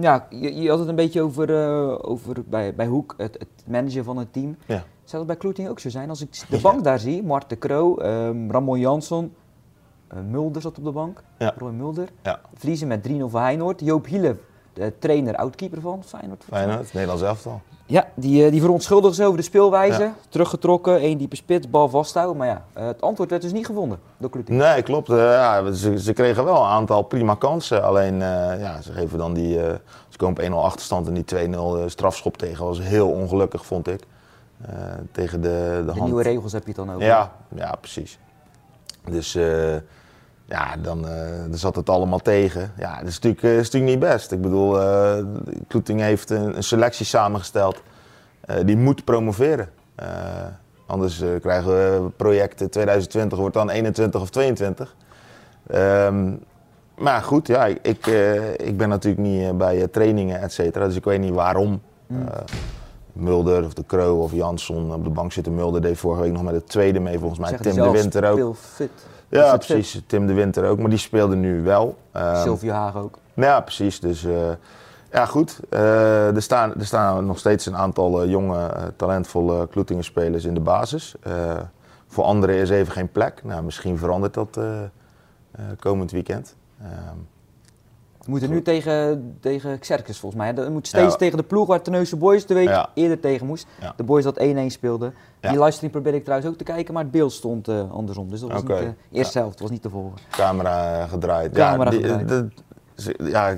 ja 0.00 0.26
je, 0.30 0.54
je 0.54 0.68
had 0.70 0.78
het 0.78 0.88
een 0.88 0.94
beetje 0.94 1.22
over, 1.22 1.54
eh, 1.54 1.98
over 2.10 2.36
bij, 2.46 2.74
bij 2.74 2.86
Hoek, 2.86 3.14
het, 3.16 3.34
het 3.38 3.48
managen 3.66 4.04
van 4.04 4.16
het 4.16 4.32
team. 4.32 4.56
Ja. 4.66 4.84
Zou 5.04 5.16
dat 5.18 5.26
bij 5.26 5.36
Kloeting 5.36 5.68
ook 5.68 5.78
zo 5.78 5.88
zijn? 5.88 6.08
Als 6.08 6.20
ik 6.20 6.32
de 6.48 6.56
Ja. 6.56 6.62
bank 6.62 6.84
daar 6.84 6.98
zie, 6.98 7.22
Mart 7.22 7.48
de 7.48 7.56
Kroo, 7.56 7.96
ehm, 7.96 8.50
Ramon 8.50 8.78
Jansson, 8.78 9.32
eh, 10.08 10.18
Mulder 10.30 10.62
zat 10.62 10.78
op 10.78 10.84
de 10.84 10.90
bank, 10.92 11.22
Ja. 11.38 11.54
Roy 11.58 11.70
Mulder. 11.72 12.08
Ja. 12.22 12.40
Verliezen 12.54 12.88
met 12.88 13.02
3-0 13.02 13.28
van 13.28 13.42
Heinoord. 13.42 13.80
Joop 13.80 14.06
Hiele, 14.06 14.36
de 14.72 14.92
trainer, 14.98 15.36
oudkeeper 15.36 15.80
van 15.80 16.02
Feyenoord. 16.04 16.44
Feyenoord, 16.48 16.92
Nederlands 16.92 17.22
elftal. 17.22 17.60
Ja, 17.86 18.08
die, 18.14 18.44
eh, 18.44 18.50
die 18.50 18.60
verontschuldigen 18.60 19.16
ze 19.16 19.24
over 19.24 19.36
de 19.36 19.42
speelwijze. 19.42 20.02
Ja. 20.02 20.14
Teruggetrokken, 20.28 20.96
één 21.00 21.18
diepe 21.18 21.36
spits, 21.36 21.70
bal 21.70 21.88
vasthouden. 21.88 22.36
Maar 22.36 22.46
ja, 22.46 22.64
eh, 22.72 22.86
het 22.86 23.00
antwoord 23.00 23.30
werd 23.30 23.42
dus 23.42 23.52
niet 23.52 23.66
gevonden 23.66 23.98
door 24.18 24.30
Kloeting. 24.30 24.58
Nee, 24.58 24.82
klopt. 24.82 25.08
Eh, 25.08 25.16
ja, 25.16 25.72
ze, 25.72 26.00
ze 26.00 26.12
kregen 26.12 26.44
wel 26.44 26.56
een 26.56 26.68
aantal 26.68 27.02
prima 27.02 27.34
kansen. 27.34 27.82
Alleen, 27.84 28.18
ja, 28.58 28.80
ze 28.82 28.92
geven 28.92 29.18
dan 29.18 29.32
die... 29.34 29.54
ze 30.08 30.16
komen 30.16 30.36
op 30.36 30.50
1-0 30.50 30.64
achterstand 30.64 31.06
en 31.06 31.14
die 31.14 31.24
2-0 31.24 31.76
eh, 31.76 31.82
strafschop 31.86 32.36
tegen. 32.36 32.64
was 32.64 32.80
heel 32.80 33.08
ongelukkig, 33.10 33.66
vond 33.66 33.88
ik. 33.88 34.00
Eh, 34.60 34.74
tegen 35.12 35.40
de, 35.40 35.48
de, 35.78 35.82
De 35.84 35.90
hand. 35.90 36.04
nieuwe 36.04 36.22
regels 36.22 36.52
heb 36.52 36.62
je 36.62 36.68
het 36.68 36.76
dan 36.76 36.90
over. 36.90 37.06
Ja, 37.06 37.32
ja, 37.54 37.74
precies. 37.80 38.18
Dus 39.10 39.34
eh, 39.34 39.76
ja, 40.50 40.76
dan, 40.82 41.08
eh, 41.08 41.40
dan 41.48 41.58
zat 41.58 41.76
het 41.76 41.88
allemaal 41.88 42.18
tegen. 42.18 42.72
Ja, 42.78 42.98
dat 42.98 43.08
is 43.08 43.14
natuurlijk, 43.14 43.42
eh, 43.42 43.58
is 43.58 43.70
natuurlijk 43.70 43.92
niet 43.92 44.10
best. 44.10 44.32
Ik 44.32 44.40
bedoel, 44.40 44.80
eh 44.80 45.24
Kloeting 45.68 46.00
heeft 46.00 46.30
een, 46.30 46.56
een 46.56 46.62
selectie 46.62 47.06
samengesteld 47.06 47.82
die 48.64 48.76
moet 48.76 49.04
promoveren. 49.04 49.68
Anders 50.86 51.22
krijgen 51.40 51.70
we 51.70 52.10
projecten 52.16 52.70
2020 52.70 53.38
wordt 53.38 53.54
dan 53.54 53.70
21 53.70 54.20
of 54.20 54.30
22. 54.30 54.94
Ehm, 55.66 56.32
maar 56.98 57.22
goed, 57.22 57.46
ja, 57.46 57.66
ik, 57.66 57.78
ik, 57.82 58.06
ik 58.56 58.76
ben 58.76 58.88
natuurlijk 58.88 59.22
niet 59.22 59.58
bij 59.58 59.88
trainingen, 59.88 60.40
et 60.40 60.52
cetera. 60.52 60.86
Dus 60.86 60.96
ik 60.96 61.04
weet 61.04 61.20
niet 61.20 61.34
waarom. 61.34 61.80
Mm. 62.06 62.28
Mulder 63.12 63.64
of 63.64 63.74
de 63.74 63.84
Kroo 63.86 64.22
of 64.22 64.32
Jansson 64.32 64.94
op 64.94 65.04
de 65.04 65.10
bank 65.10 65.32
zitten. 65.32 65.54
Mulder 65.54 65.80
deed 65.80 65.98
vorige 65.98 66.22
week 66.22 66.32
nog 66.32 66.42
met 66.42 66.54
het 66.54 66.68
tweede 66.68 67.00
mee, 67.00 67.18
volgens 67.18 67.40
mij. 67.40 67.58
Tim 67.58 67.74
de 67.74 67.90
Winter 67.90 68.30
ook. 68.30 68.32
speelfit. 68.32 68.90
Ja, 69.30 69.56
precies. 69.56 70.02
Tim 70.06 70.26
de 70.26 70.32
Winter 70.32 70.64
ook. 70.68 70.78
Maar 70.78 70.90
die 70.90 70.98
speelde 70.98 71.36
nu 71.36 71.62
wel. 71.62 71.96
Ehm, 72.12 72.42
Sylvie 72.42 72.70
Haag 72.72 72.96
ook. 72.96 73.18
ja, 73.34 73.60
precies. 73.60 74.00
Dus 74.00 74.24
eh, 74.24 74.50
ja, 75.12 75.26
goed. 75.26 75.60
Eh, 75.68 76.34
er, 76.36 76.42
staan, 76.42 76.74
er 76.74 76.86
staan 76.86 77.26
nog 77.26 77.38
steeds 77.38 77.66
een 77.66 77.76
aantal 77.76 78.22
eh, 78.22 78.30
jonge, 78.30 78.70
talentvolle 78.96 79.68
Kloetingen 79.68 80.04
spelers 80.04 80.44
in 80.44 80.54
de 80.54 80.60
basis. 80.60 81.14
Eh, 81.22 81.32
voor 82.06 82.24
anderen 82.24 82.54
is 82.56 82.70
even 82.70 82.92
geen 82.92 83.12
plek. 83.12 83.40
Nou, 83.44 83.62
misschien 83.62 83.98
verandert 83.98 84.34
dat 84.34 84.56
eh, 84.56 84.82
eh, 84.82 84.88
komend 85.78 86.10
weekend. 86.10 86.56
We 88.20 88.30
moeten 88.30 88.50
nu 88.50 88.62
tegen, 88.62 89.36
tegen 89.40 89.78
Xerxes 89.78 90.18
volgens 90.18 90.42
mij. 90.42 90.54
We 90.54 90.70
moeten 90.70 90.88
steeds 90.88 91.12
Ja. 91.12 91.18
tegen 91.18 91.36
de 91.36 91.42
ploeg 91.44 91.66
waar 91.66 91.82
Terneuzen 91.82 92.18
Boys 92.18 92.46
de 92.46 92.54
week 92.54 92.68
Ja. 92.68 92.90
eerder 92.94 93.20
tegen 93.20 93.46
moest. 93.46 93.66
Ja. 93.80 93.92
De 93.96 94.02
Boys 94.02 94.24
dat 94.24 94.38
1-1 94.38 94.70
speelden. 94.70 95.14
Die 95.40 95.50
livestream 95.58 95.92
probeerde 95.92 96.18
ik 96.18 96.24
trouwens 96.24 96.50
ook 96.50 96.58
te 96.58 96.64
kijken, 96.64 96.94
maar 96.94 97.02
het 97.02 97.12
beeld 97.12 97.32
stond 97.32 97.68
eh, 97.68 97.90
andersom. 97.90 98.30
Dus 98.30 98.40
dat 98.40 98.52
was 98.52 98.60
Oké. 98.62 98.72
niet 98.72 98.82
de 99.10 99.18
eerste 99.18 99.38
helft, 99.38 99.60
was 99.60 99.70
niet 99.70 99.82
te 99.82 99.90
volgen. 99.90 100.18
camera 100.30 101.06
gedraaid. 101.06 101.52
Camera 101.52 101.90
die- 101.90 102.00
gedraaid. 102.02 102.28
de- 102.28 102.48
ja, 103.30 103.56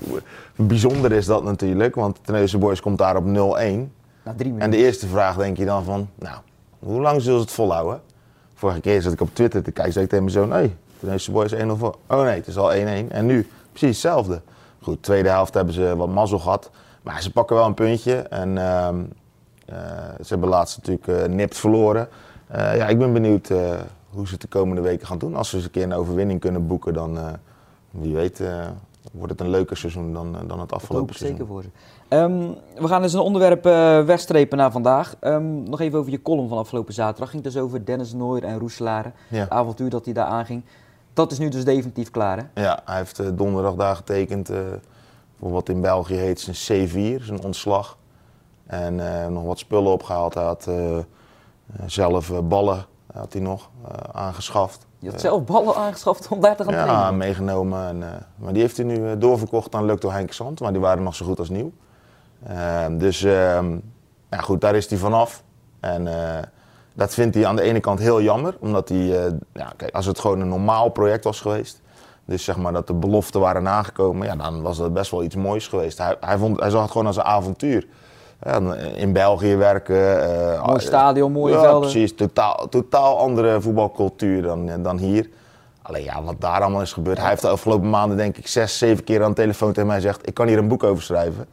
bijzonder 0.57 1.13
is 1.13 1.27
dat 1.27 1.45
natuurlijk, 1.45 1.95
want 1.95 2.19
Tenneuzen 2.25 2.61
Boys 2.61 2.81
komt 2.81 2.99
daar 2.99 3.17
op 3.17 3.25
0-1. 3.25 3.93
Na 4.25 4.35
drie 4.37 4.55
En 4.59 4.71
de 4.71 4.77
eerste 4.77 5.07
vraag 5.07 5.37
denk 5.37 5.57
je 5.57 5.65
dan 5.65 5.85
van, 5.85 6.09
nou, 6.19 6.37
hoe 6.79 7.01
lang 7.01 7.23
zullen 7.23 7.39
ze 7.39 7.45
het 7.45 7.55
volhouden? 7.55 8.01
Vorige 8.55 8.81
keer 8.81 9.03
zat 9.03 9.13
ik 9.13 9.21
op 9.21 9.35
Twitter 9.35 9.63
te 9.63 9.71
kijken, 9.73 9.93
zei 9.93 10.05
ik 10.05 10.11
tegen 10.11 10.25
mijn 10.25 10.37
zoon, 10.37 10.49
nee, 10.49 10.75
Tenneuzen 10.99 11.33
Boys 11.33 11.53
1-0 11.55 11.77
voor. 11.77 11.97
Oh 12.07 12.23
nee, 12.23 12.35
het 12.35 12.47
is 12.47 12.57
al 12.57 12.73
1-1. 12.75 13.11
En 13.13 13.27
nu, 13.27 13.49
precies 13.73 14.03
hetzelfde. 14.03 14.41
Goed, 14.81 15.03
tweede 15.03 15.29
helft 15.29 15.55
hebben 15.55 15.75
ze 15.75 15.97
wat 15.97 16.09
mazzel 16.09 16.39
gehad. 16.39 16.71
Maar 17.03 17.23
ze 17.23 17.33
pakken 17.33 17.57
wel 17.57 17.67
een 17.67 17.75
puntje. 17.75 18.15
En 18.15 18.59
ehm, 18.59 19.05
eh, 19.67 19.77
ze 20.21 20.29
hebben 20.29 20.49
laatst 20.49 20.77
natuurlijk 20.77 21.07
eh, 21.07 21.29
nipt 21.35 21.59
verloren. 21.59 22.09
Eh, 22.47 22.77
ja, 22.77 22.89
ik 22.89 22.99
ben 22.99 23.13
benieuwd 23.13 23.49
hoe 24.11 24.27
ze 24.27 24.33
het 24.33 24.41
de 24.41 24.49
komende 24.49 24.83
weken 24.83 25.07
gaan 25.07 25.19
doen. 25.19 25.37
Als 25.37 25.49
ze 25.49 25.57
eens 25.57 25.65
een 25.65 25.71
keer 25.71 25.83
een 25.83 25.93
overwinning 25.93 26.41
kunnen 26.41 26.67
boeken, 26.67 26.95
dan 26.95 27.19
wie 27.91 28.15
weet 28.15 28.41
wordt 29.13 29.33
het 29.33 29.41
een 29.41 29.51
leuker 29.51 29.77
seizoen 29.77 30.13
dan, 30.13 30.33
dan 30.33 30.61
het 30.61 30.69
Dat 30.69 30.73
afgelopen 30.73 31.15
zeker 31.15 31.27
seizoen. 31.37 31.47
voor 31.47 31.63
ze. 31.63 31.69
Ehm, 32.09 32.51
we 32.83 32.89
gaan 32.89 33.03
dus 33.03 33.13
een 33.13 33.21
onderwerp 33.21 33.67
eh, 33.67 34.05
wegstrepen 34.05 34.59
naar 34.59 34.71
vandaag. 34.71 35.17
Ehm, 35.21 35.63
nog 35.63 35.81
even 35.81 35.99
over 35.99 36.11
je 36.11 36.23
column 36.23 36.49
van 36.49 36.59
afgelopen 36.59 36.95
zaterdag. 36.95 37.31
Ging 37.31 37.43
dus 37.43 37.57
over 37.57 37.85
Dennis 37.85 38.13
Nooyer 38.13 38.45
en 38.45 38.59
Roeselare. 38.59 39.13
Ja. 39.29 39.41
Het 39.41 39.51
avontuur 39.51 39.91
dat 39.91 40.05
hij 40.05 40.15
daar 40.15 40.27
aanging. 40.27 40.63
Dat 41.13 41.33
is 41.33 41.39
nu 41.39 41.49
dus 41.49 41.65
definitief 41.65 42.11
klaar 42.11 42.37
hè? 42.37 42.63
Ja, 42.63 42.81
hij 42.85 42.97
heeft 42.97 43.19
eh, 43.19 43.27
donderdag 43.33 43.75
daar 43.75 43.97
getekend 43.97 44.51
eh, 44.51 44.59
voor 45.39 45.51
wat 45.51 45.69
in 45.69 45.81
België 45.81 46.15
heet 46.15 46.41
zijn 46.41 46.89
C4, 46.89 47.23
zijn 47.23 47.43
ontslag. 47.45 47.99
En 48.67 49.23
eh, 49.23 49.27
nog 49.27 49.45
wat 49.45 49.59
spullen 49.59 49.93
opgehaald. 49.93 50.35
Hij 50.35 50.45
had 50.45 50.71
zelf 51.87 52.43
ballen 52.45 52.85
had 53.13 53.33
hij 53.33 53.43
nog 53.43 53.71
aangeschaft. 54.13 54.87
Je 54.99 55.11
had 55.11 55.21
zelf 55.21 55.45
ballen 55.45 55.75
aangeschaft 55.75 56.29
om 56.29 56.41
daar 56.41 56.57
te 56.57 56.65
gaan 56.65 56.75
ja, 56.75 56.85
trainen. 56.85 57.17
meegenomen. 57.17 57.89
En, 57.89 58.27
maar 58.37 58.53
die 58.53 58.63
heeft 58.63 58.77
hij 58.77 58.87
nu 58.87 59.19
doorverkocht 59.19 59.75
aan 59.75 59.85
Lukto 59.85 60.11
Henk 60.11 60.33
Zand, 60.33 60.61
maar 60.61 60.73
die 60.73 60.81
waren 60.81 61.03
nog 61.03 61.15
zo 61.15 61.27
goed 61.27 61.39
als 61.39 61.49
nieuw. 61.49 61.73
Ehm, 62.47 62.99
dus 62.99 63.23
ehm, 63.23 63.79
ja, 64.31 64.39
goed, 64.39 64.61
daar 64.61 64.75
is 64.75 64.89
hij 64.89 64.99
vanaf. 64.99 65.43
En 65.81 66.09
dat 66.95 67.15
vindt 67.15 67.35
hij 67.35 67.47
aan 67.47 67.57
de 67.57 67.63
ene 67.63 67.81
kant 67.81 67.99
heel 67.99 68.23
jammer, 68.23 68.55
omdat 68.61 68.89
hij, 68.89 68.99
eh, 69.27 69.33
ja, 69.53 69.73
kijk, 69.77 69.95
als 69.95 70.07
het 70.07 70.19
gewoon 70.19 70.41
een 70.41 70.49
normaal 70.49 70.89
project 70.89 71.25
was 71.25 71.41
geweest, 71.41 71.81
dus 72.25 72.45
zeg 72.45 72.57
maar 72.57 72.73
dat 72.73 72.87
de 72.87 72.95
beloften 72.95 73.41
waren 73.41 73.63
nagekomen, 73.63 74.27
ja, 74.27 74.37
dan 74.37 74.63
was 74.63 74.77
dat 74.79 74.93
best 74.93 75.11
wel 75.11 75.23
iets 75.23 75.37
moois 75.37 75.69
geweest. 75.69 75.99
Hij, 75.99 76.17
hij, 76.21 76.39
vond, 76.39 76.61
hij 76.61 76.71
zag 76.71 76.83
het 76.83 76.91
gewoon 76.91 77.07
als 77.07 77.17
een 77.17 77.23
avontuur. 77.23 77.87
Ja, 78.43 78.75
in 78.95 79.13
België 79.13 79.57
werken. 79.57 80.23
eh, 80.55 80.67
Mooi 80.67 80.81
stadion, 80.81 81.33
mooie 81.33 81.55
ja, 81.55 81.61
velden. 81.61 81.81
precies. 81.81 82.15
Totaal, 82.15 82.69
totaal 82.69 83.19
andere 83.19 83.61
voetbalcultuur 83.61 84.43
dan, 84.43 84.69
eh, 84.69 84.75
dan 84.83 84.99
hier. 84.99 85.29
Alleen 85.83 86.05
ja, 86.05 86.23
wat 86.23 86.35
daar 86.39 86.61
allemaal 86.61 86.81
is 86.81 86.93
gebeurd. 86.93 87.19
Hij 87.19 87.29
heeft 87.29 87.43
de 87.43 87.49
afgelopen 87.49 87.91
maanden 87.91 88.17
denk 88.17 88.37
ik 88.37 88.47
zes, 88.47 88.79
zeven 88.79 89.05
keer 89.05 89.23
aan 89.23 89.29
de 89.29 89.35
telefoon 89.37 89.73
tegen 89.73 89.87
mij 89.87 89.97
gezegd... 89.97 90.27
ik 90.29 90.35
kan 90.35 90.47
hier 90.47 90.59
een 90.59 90.69
boek 90.69 90.83
over 90.83 91.03
schrijven. 91.03 91.47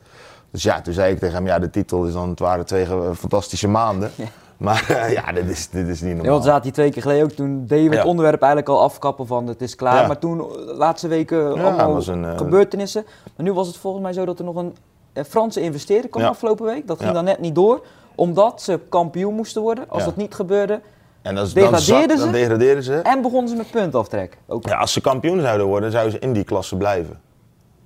Dus 0.52 0.64
ja, 0.64 0.82
toen 0.82 0.94
zei 0.94 1.14
ik 1.14 1.20
tegen 1.20 1.36
hem, 1.36 1.46
ja, 1.46 1.60
de 1.60 1.70
titel 1.70 2.06
is 2.06 2.14
dan... 2.14 2.30
het 2.30 2.40
waren 2.40 2.66
twee 2.66 2.86
fantastische 3.16 3.68
maanden. 3.68 4.12
Ja. 4.18 4.26
Maar 4.60 4.86
eh, 4.90 5.12
ja, 5.14 5.32
dit 5.32 5.50
is, 5.50 5.70
dit 5.70 5.88
is 5.88 6.02
niet 6.02 6.10
Ja, 6.10 6.16
normaal. 6.16 6.32
want 6.34 6.44
zaten 6.44 6.62
die 6.64 6.72
twee 6.72 6.92
keer 6.92 7.02
geleden 7.02 7.24
ook. 7.24 7.32
Toen 7.32 7.66
deden 7.68 7.90
we 7.90 7.96
het 7.96 8.04
Ja. 8.04 8.10
onderwerp 8.10 8.42
eigenlijk 8.42 8.72
al 8.72 8.82
afkappen 8.82 9.28
van 9.28 9.48
het 9.48 9.62
is 9.62 9.76
klaar. 9.76 10.02
Ja. 10.02 10.08
Maar 10.08 10.20
toen, 10.20 10.38
de 10.38 10.74
laatste 10.78 11.08
weken, 11.08 11.38
Ja, 11.38 11.62
allemaal 11.64 11.94
was 11.94 12.08
een, 12.08 12.26
eh, 12.26 12.38
gebeurtenissen. 12.38 13.04
Maar 13.36 13.46
nu 13.46 13.54
was 13.54 13.68
het 13.68 13.78
volgens 13.78 14.04
mij 14.04 14.14
zo 14.14 14.26
dat 14.26 14.40
er 14.40 14.46
nog 14.46 14.56
een 14.56 14.76
eh, 15.14 15.24
Franse 15.24 15.62
investeerder 15.62 16.10
kwam 16.10 16.24
Ja. 16.24 16.30
afgelopen 16.30 16.66
week. 16.66 16.88
Dat 16.88 16.98
ging 16.98 17.10
Ja. 17.10 17.16
dan 17.16 17.24
net 17.26 17.40
niet 17.40 17.56
door. 17.56 17.86
Omdat 18.16 18.62
ze 18.62 18.80
kampioen 18.90 19.34
moesten 19.36 19.62
worden. 19.62 19.84
Als 19.88 20.00
Ja. 20.00 20.06
dat 20.08 20.16
niet 20.16 20.34
gebeurde, 20.34 20.82
En 21.22 21.36
dan, 21.36 21.48
Degradeerden 21.54 22.18
ze? 22.20 22.30
degraderen 22.32 22.84
ze. 22.84 22.94
En 22.96 23.22
begonnen 23.22 23.50
ze 23.50 23.56
met 23.56 23.72
puntenaftrek. 23.72 24.38
Ook. 24.48 24.68
Ja, 24.68 24.78
als 24.78 24.94
ze 24.94 25.02
kampioen 25.02 25.42
zouden 25.42 25.68
worden, 25.68 25.92
zouden 25.92 26.12
ze 26.14 26.20
in 26.20 26.34
die 26.34 26.44
klasse 26.44 26.78
blijven. 26.78 27.20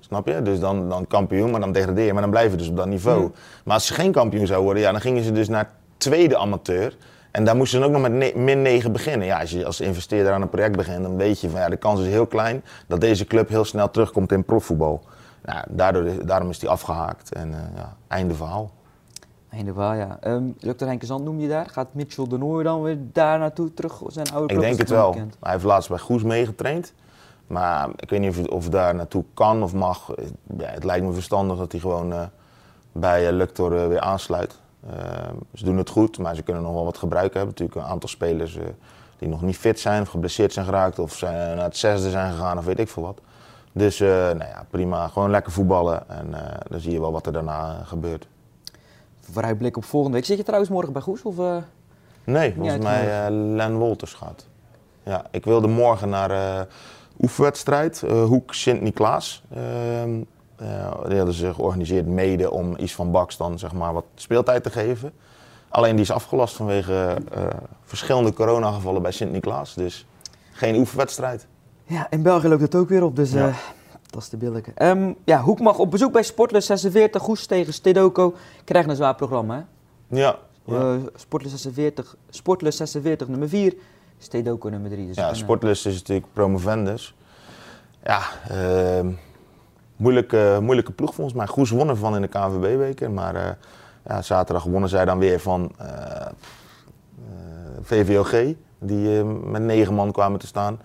Snap 0.00 0.26
je? 0.28 0.42
Dus 0.42 0.60
dan, 0.60 0.88
dan 0.88 1.06
kampioen, 1.06 1.50
maar 1.50 1.60
dan 1.60 1.72
degradeer 1.72 2.04
je. 2.04 2.12
Maar 2.12 2.22
dan 2.22 2.30
blijven 2.30 2.50
ze 2.52 2.56
dus 2.56 2.68
op 2.68 2.76
dat 2.76 2.86
niveau. 2.86 3.20
Mm. 3.20 3.32
Maar 3.64 3.74
als 3.74 3.86
ze 3.86 3.94
geen 3.94 4.12
kampioen 4.12 4.46
zouden 4.46 4.64
worden, 4.64 4.82
ja, 4.82 4.90
dan 4.92 5.00
gingen 5.00 5.22
ze 5.24 5.32
dus 5.32 5.48
naar 5.48 5.70
tweede 5.96 6.36
amateur. 6.36 6.96
En 7.30 7.44
daar 7.44 7.56
moesten 7.56 7.78
ze 7.78 7.84
dan 7.84 7.94
ook 7.94 8.02
nog 8.02 8.10
met 8.10 8.34
min 8.36 8.62
9 8.62 8.92
beginnen. 8.92 9.26
Ja, 9.26 9.40
als 9.40 9.50
je 9.50 9.66
als 9.66 9.80
investeerder 9.80 10.32
aan 10.32 10.42
een 10.42 10.48
project 10.48 10.76
begint, 10.76 11.02
dan 11.02 11.16
weet 11.16 11.40
je 11.40 11.50
van 11.50 11.60
ja, 11.60 11.68
de 11.68 11.76
kans 11.76 12.00
is 12.00 12.06
heel 12.06 12.26
klein 12.26 12.64
dat 12.86 13.00
deze 13.00 13.24
club 13.24 13.48
heel 13.48 13.64
snel 13.64 13.90
terugkomt 13.90 14.32
in 14.32 14.44
profvoetbal. 14.44 15.02
Nou, 15.44 15.64
daardoor, 15.68 16.26
daarom 16.26 16.50
is 16.50 16.58
die 16.58 16.68
afgehaakt 16.68 17.32
en 17.32 17.54
eh, 17.54 17.60
ja, 17.76 17.96
einde 18.08 18.34
verhaal. 18.34 18.70
Einde 19.50 19.72
wel, 19.72 19.92
ja. 19.92 20.18
Ehm 20.20 20.44
Dr. 20.58 21.12
Noem 21.20 21.40
je 21.40 21.48
daar. 21.48 21.66
Gaat 21.70 21.94
Mitchell 21.94 22.26
de 22.28 22.38
Nooijer 22.38 22.64
dan 22.64 22.82
weer 22.82 22.98
daar 23.12 23.38
naartoe 23.38 23.74
terug? 23.74 24.02
Zijn 24.06 24.30
oude 24.32 24.42
Ik 24.42 24.48
club, 24.48 24.60
denk 24.60 24.72
is 24.72 24.78
het 24.78 24.88
wel. 24.90 25.10
bekend? 25.10 25.36
Hij 25.40 25.52
heeft 25.52 25.64
laatst 25.64 25.88
bij 25.88 25.98
Goes 25.98 26.22
meegetraind. 26.22 26.92
Maar 27.46 27.88
ik 27.96 28.10
weet 28.10 28.20
niet 28.20 28.38
of, 28.38 28.46
of 28.46 28.68
daar 28.68 28.94
naartoe 28.94 29.24
kan 29.34 29.62
of 29.62 29.74
mag. 29.74 30.12
Ja, 30.58 30.66
het 30.66 30.84
lijkt 30.84 31.04
me 31.06 31.12
verstandig 31.12 31.56
dat 31.58 31.72
hij 31.72 31.80
gewoon 31.80 32.12
eh, 32.12 32.22
bij 32.92 33.26
eh, 33.28 33.32
Luctor 33.32 33.88
weer 33.88 34.00
aansluit. 34.00 34.60
Eh, 34.90 35.30
ze 35.54 35.64
doen 35.64 35.76
het 35.76 35.88
goed, 35.90 36.18
maar 36.18 36.34
ze 36.34 36.42
kunnen 36.42 36.62
nog 36.62 36.72
wel 36.74 36.84
wat 36.84 36.98
gebruiken 36.98 37.38
hebben. 37.38 37.54
Natuurlijk 37.58 37.86
een 37.86 37.92
aantal 37.92 38.08
spelers 38.08 38.56
eh, 38.56 38.64
die 39.18 39.28
nog 39.28 39.42
niet 39.42 39.56
fit 39.56 39.80
zijn 39.80 40.02
of 40.02 40.08
geblesseerd 40.08 40.52
zijn 40.52 40.64
geraakt. 40.64 40.98
Of 40.98 41.12
zijn 41.16 41.56
naar 41.56 41.64
het 41.64 41.76
zesde 41.76 42.10
zijn 42.10 42.32
gegaan 42.32 42.58
of 42.58 42.64
weet 42.64 42.78
ik 42.78 42.88
veel 42.88 43.02
wat. 43.02 43.20
Dus 43.72 44.00
eh, 44.00 44.08
nou 44.08 44.38
ja, 44.38 44.66
prima. 44.70 45.08
Gewoon 45.08 45.30
lekker 45.30 45.52
voetballen. 45.52 46.08
En 46.08 46.34
eh, 46.34 46.60
dan 46.68 46.80
zie 46.80 46.92
je 46.92 47.00
wel 47.00 47.12
wat 47.12 47.26
er 47.26 47.32
daarna 47.32 47.78
eh, 47.80 47.86
gebeurt. 47.86 48.26
Vooruitblik 49.20 49.76
op 49.76 49.84
volgende 49.84 50.16
week. 50.16 50.26
Zit 50.26 50.36
je 50.36 50.42
trouwens 50.42 50.70
morgen 50.70 50.92
bij 50.92 51.02
Goes? 51.02 51.22
Of, 51.22 51.38
eh? 51.38 51.56
Nee, 52.24 52.54
volgens 52.54 52.82
mij 52.82 53.24
eh 53.24 53.30
Len 53.30 53.76
Wolters 53.76 54.12
gaat. 54.12 54.46
Ja, 55.02 55.24
ik 55.30 55.44
wilde 55.44 55.68
morgen 55.68 56.08
naar 56.08 56.30
eh 56.30 56.60
oefenwedstrijd, 57.20 58.02
eh, 58.02 58.24
Hoek 58.24 58.54
Sint-Niklaas. 58.54 59.42
Eh, 60.56 61.04
die 61.06 61.16
hadden 61.16 61.34
ze 61.34 61.54
georganiseerd 61.54 62.06
mede 62.06 62.50
om 62.50 62.74
iets 62.78 62.94
van 62.94 63.10
Baks 63.10 63.36
dan 63.36 63.58
zeg 63.58 63.72
maar 63.72 63.92
wat 63.92 64.04
speeltijd 64.14 64.62
te 64.62 64.70
geven. 64.70 65.12
Alleen 65.68 65.92
die 65.92 66.04
is 66.04 66.10
afgelast 66.10 66.54
vanwege 66.56 67.16
eh, 67.32 67.42
verschillende 67.84 68.32
coronagevallen 68.32 69.02
bij 69.02 69.10
Sint-Niklaas. 69.12 69.74
Dus 69.74 70.06
geen 70.52 70.76
oefenwedstrijd. 70.76 71.46
Ja, 71.84 72.06
in 72.10 72.22
België 72.22 72.48
loopt 72.48 72.60
het 72.62 72.74
ook 72.74 72.88
weer 72.88 73.02
op, 73.04 73.16
dus 73.16 73.32
Ja. 73.32 73.48
eh, 73.48 73.56
dat 74.10 74.22
is 74.22 74.28
de 74.28 74.36
billijke. 74.36 74.72
Ehm, 74.74 75.12
ja, 75.24 75.40
Hoek 75.42 75.60
mag 75.60 75.78
op 75.78 75.90
bezoek 75.90 76.12
bij 76.12 76.22
Sportlus 76.22 76.66
46, 76.66 77.22
Goes 77.22 77.46
tegen 77.46 77.72
Stedoco. 77.72 78.34
Krijgen 78.64 78.90
een 78.90 78.96
zwaar 78.96 79.14
programma, 79.14 79.54
hè? 79.54 79.62
Ja, 80.18 80.38
ja. 80.64 80.74
Eh, 80.74 80.94
Sportlus 81.14 81.50
46, 81.52 82.16
Sportlus 82.30 82.76
46 82.76 83.28
nummer 83.28 83.48
4, 83.48 83.74
Stedoco 84.18 84.68
nummer 84.68 84.90
3. 84.90 85.06
Dus 85.06 85.16
ja 85.16 85.28
een, 85.28 85.36
Sportlust 85.36 85.86
is 85.86 85.94
natuurlijk 85.98 86.26
promovendus. 86.32 87.14
Ja, 88.04 88.20
ehm, 88.48 89.10
moeilijke, 89.96 90.58
moeilijke 90.62 90.92
ploeg 90.92 91.14
volgens 91.14 91.36
mij. 91.36 91.46
Goes 91.46 91.70
wonnen 91.70 91.96
van 91.96 92.14
in 92.14 92.22
de 92.22 92.28
KNVB-beker, 92.28 93.10
maar 93.10 93.34
eh, 93.34 93.50
ja, 94.06 94.22
zaterdag 94.22 94.64
wonnen 94.64 94.88
zij 94.88 95.04
dan 95.04 95.18
weer 95.18 95.40
van 95.40 95.72
eh, 95.78 95.86
eh, 95.86 96.26
VVOG, 97.82 98.54
die 98.78 99.24
met 99.24 99.62
negen 99.62 99.94
man 99.94 100.12
kwamen 100.12 100.38
te 100.38 100.46
staan. 100.46 100.80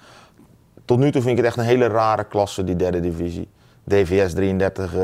Tot 0.86 1.00
nu 1.00 1.12
toe 1.12 1.22
vind 1.22 1.38
ik 1.38 1.38
het 1.38 1.46
echt 1.46 1.58
een 1.58 1.72
hele 1.72 1.88
rare 1.88 2.24
klasse, 2.24 2.64
die 2.64 2.76
derde 2.76 3.00
divisie. 3.00 3.50
DVS 3.84 4.34
33 4.34 4.96
eh, 4.96 5.02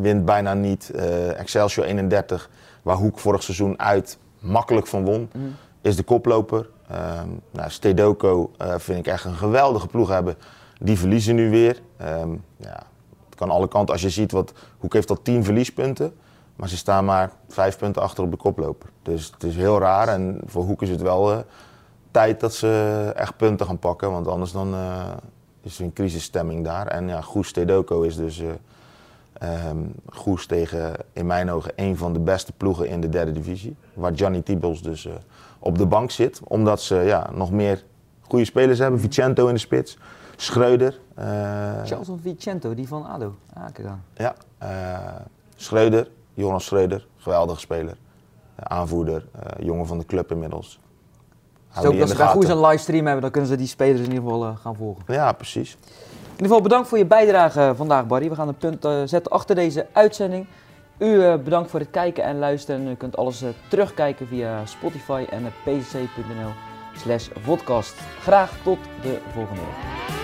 wint 0.00 0.24
bijna 0.24 0.54
niet. 0.54 0.90
Excelsior 1.36 1.86
31, 1.86 2.50
waar 2.82 2.96
Hoek 2.96 3.18
vorig 3.18 3.42
seizoen 3.42 3.80
uit 3.80 4.18
makkelijk 4.38 4.86
van 4.86 5.04
won 5.04 5.30
mm. 5.32 5.56
is 5.80 5.96
de 5.96 6.02
koploper. 6.02 6.68
Ehm 6.90 7.28
nou, 7.50 7.70
Stedoco 7.70 8.50
vind 8.76 8.98
ik 8.98 9.06
echt 9.06 9.24
een 9.24 9.34
geweldige 9.34 9.86
ploeg 9.86 10.08
hebben. 10.08 10.36
Die 10.80 10.98
verliezen 10.98 11.34
nu 11.34 11.50
weer. 11.50 11.80
Ehm, 11.96 12.30
ja, 12.56 12.82
het 13.24 13.34
kan 13.34 13.50
alle 13.50 13.68
kanten. 13.68 13.92
Als 13.92 14.02
je 14.02 14.10
ziet, 14.10 14.32
wat, 14.32 14.52
Hoek 14.78 14.92
heeft 14.92 15.10
al 15.10 15.22
10 15.22 15.44
verliespunten. 15.44 16.14
Maar 16.56 16.68
ze 16.68 16.76
staan 16.76 17.04
maar 17.04 17.30
vijf 17.48 17.78
punten 17.78 18.02
achter 18.02 18.24
op 18.24 18.30
de 18.30 18.36
koploper. 18.36 18.88
Dus 19.02 19.30
het 19.34 19.42
is 19.42 19.56
heel 19.56 19.78
raar. 19.78 20.08
En 20.08 20.40
voor 20.46 20.64
Hoek 20.64 20.82
is 20.82 20.88
het 20.88 21.02
wel 21.02 21.32
eh, 21.32 21.38
tijd 22.10 22.40
dat 22.40 22.54
ze 22.54 23.12
echt 23.16 23.36
punten 23.36 23.66
gaan 23.66 23.78
pakken. 23.78 24.10
Want 24.10 24.28
anders 24.28 24.52
dan, 24.52 24.74
eh, 24.74 25.04
is 25.62 25.78
er 25.78 25.84
een 25.84 25.92
crisisstemming 25.92 26.64
daar. 26.64 26.86
En 26.86 27.08
ja, 27.08 27.20
Goes 27.20 27.48
Stedoco 27.48 28.02
is 28.02 28.16
dus... 28.16 28.42
ehm, 29.32 29.78
Goes 30.06 30.46
tegen, 30.46 30.92
in 31.12 31.26
mijn 31.26 31.50
ogen, 31.50 31.72
een 31.76 31.96
van 31.96 32.12
de 32.12 32.20
beste 32.20 32.52
ploegen 32.52 32.88
in 32.88 33.00
de 33.00 33.08
derde 33.08 33.32
divisie. 33.32 33.76
Waar 33.94 34.12
Gianni 34.14 34.42
Tibels 34.42 34.82
dus 34.82 35.08
op 35.58 35.78
de 35.78 35.86
bank 35.86 36.10
zit. 36.10 36.40
Omdat 36.44 36.82
ze 36.82 36.94
ja, 36.94 37.30
nog 37.32 37.50
meer 37.50 37.84
goede 38.20 38.44
spelers 38.44 38.78
hebben. 38.78 39.00
Vicento 39.00 39.46
in 39.46 39.54
de 39.54 39.60
spits. 39.60 39.98
Schreuder. 40.36 41.00
eh, 41.14 41.24
Charles 41.84 42.08
Vicento, 42.22 42.74
die 42.74 42.88
van 42.88 43.06
ADO. 43.06 43.34
Aan. 43.54 44.04
ja, 44.14 44.34
eh, 44.58 44.68
Schreuder. 45.56 46.08
Jonas 46.34 46.64
Schreuder. 46.64 47.06
Geweldige 47.16 47.60
speler. 47.60 47.96
Eh, 48.56 48.64
aanvoerder. 48.76 49.26
jongen 49.58 49.86
van 49.86 49.98
de 49.98 50.06
club 50.06 50.30
inmiddels. 50.30 50.80
Dus 51.74 51.84
ook 51.84 52.00
als 52.00 52.10
ze 52.10 52.16
de 52.16 52.22
bij 52.22 52.32
Goes 52.32 52.44
gaten. 52.44 52.60
een 52.62 52.66
livestream 52.66 53.04
hebben, 53.04 53.22
dan 53.22 53.30
kunnen 53.30 53.50
ze 53.50 53.56
die 53.56 53.66
spelers 53.66 54.00
in 54.00 54.12
ieder 54.12 54.22
geval 54.22 54.54
gaan 54.54 54.76
volgen. 54.76 55.02
Ja, 55.06 55.32
precies. 55.32 55.72
In 55.72 56.30
ieder 56.30 56.46
geval 56.46 56.60
bedankt 56.60 56.88
voor 56.88 56.98
je 56.98 57.06
bijdrage 57.06 57.72
vandaag, 57.76 58.06
Barry. 58.06 58.28
We 58.28 58.34
gaan 58.34 58.48
een 58.48 58.56
punt 58.56 58.82
zetten 59.10 59.32
achter 59.32 59.54
deze 59.54 59.86
uitzending. 59.92 60.46
U 60.98 61.36
bedankt 61.36 61.70
voor 61.70 61.80
het 61.80 61.90
kijken 61.90 62.24
en 62.24 62.38
luisteren. 62.38 62.88
U 62.88 62.94
kunt 62.94 63.16
alles 63.16 63.44
terugkijken 63.68 64.26
via 64.26 64.66
Spotify 64.66 65.26
en 65.30 65.42
pcc.nl 65.64 66.50
slash 66.96 67.28
podcast. 67.44 67.94
Graag 68.20 68.52
tot 68.62 68.78
de 69.02 69.18
volgende 69.32 69.60
week. 69.60 70.23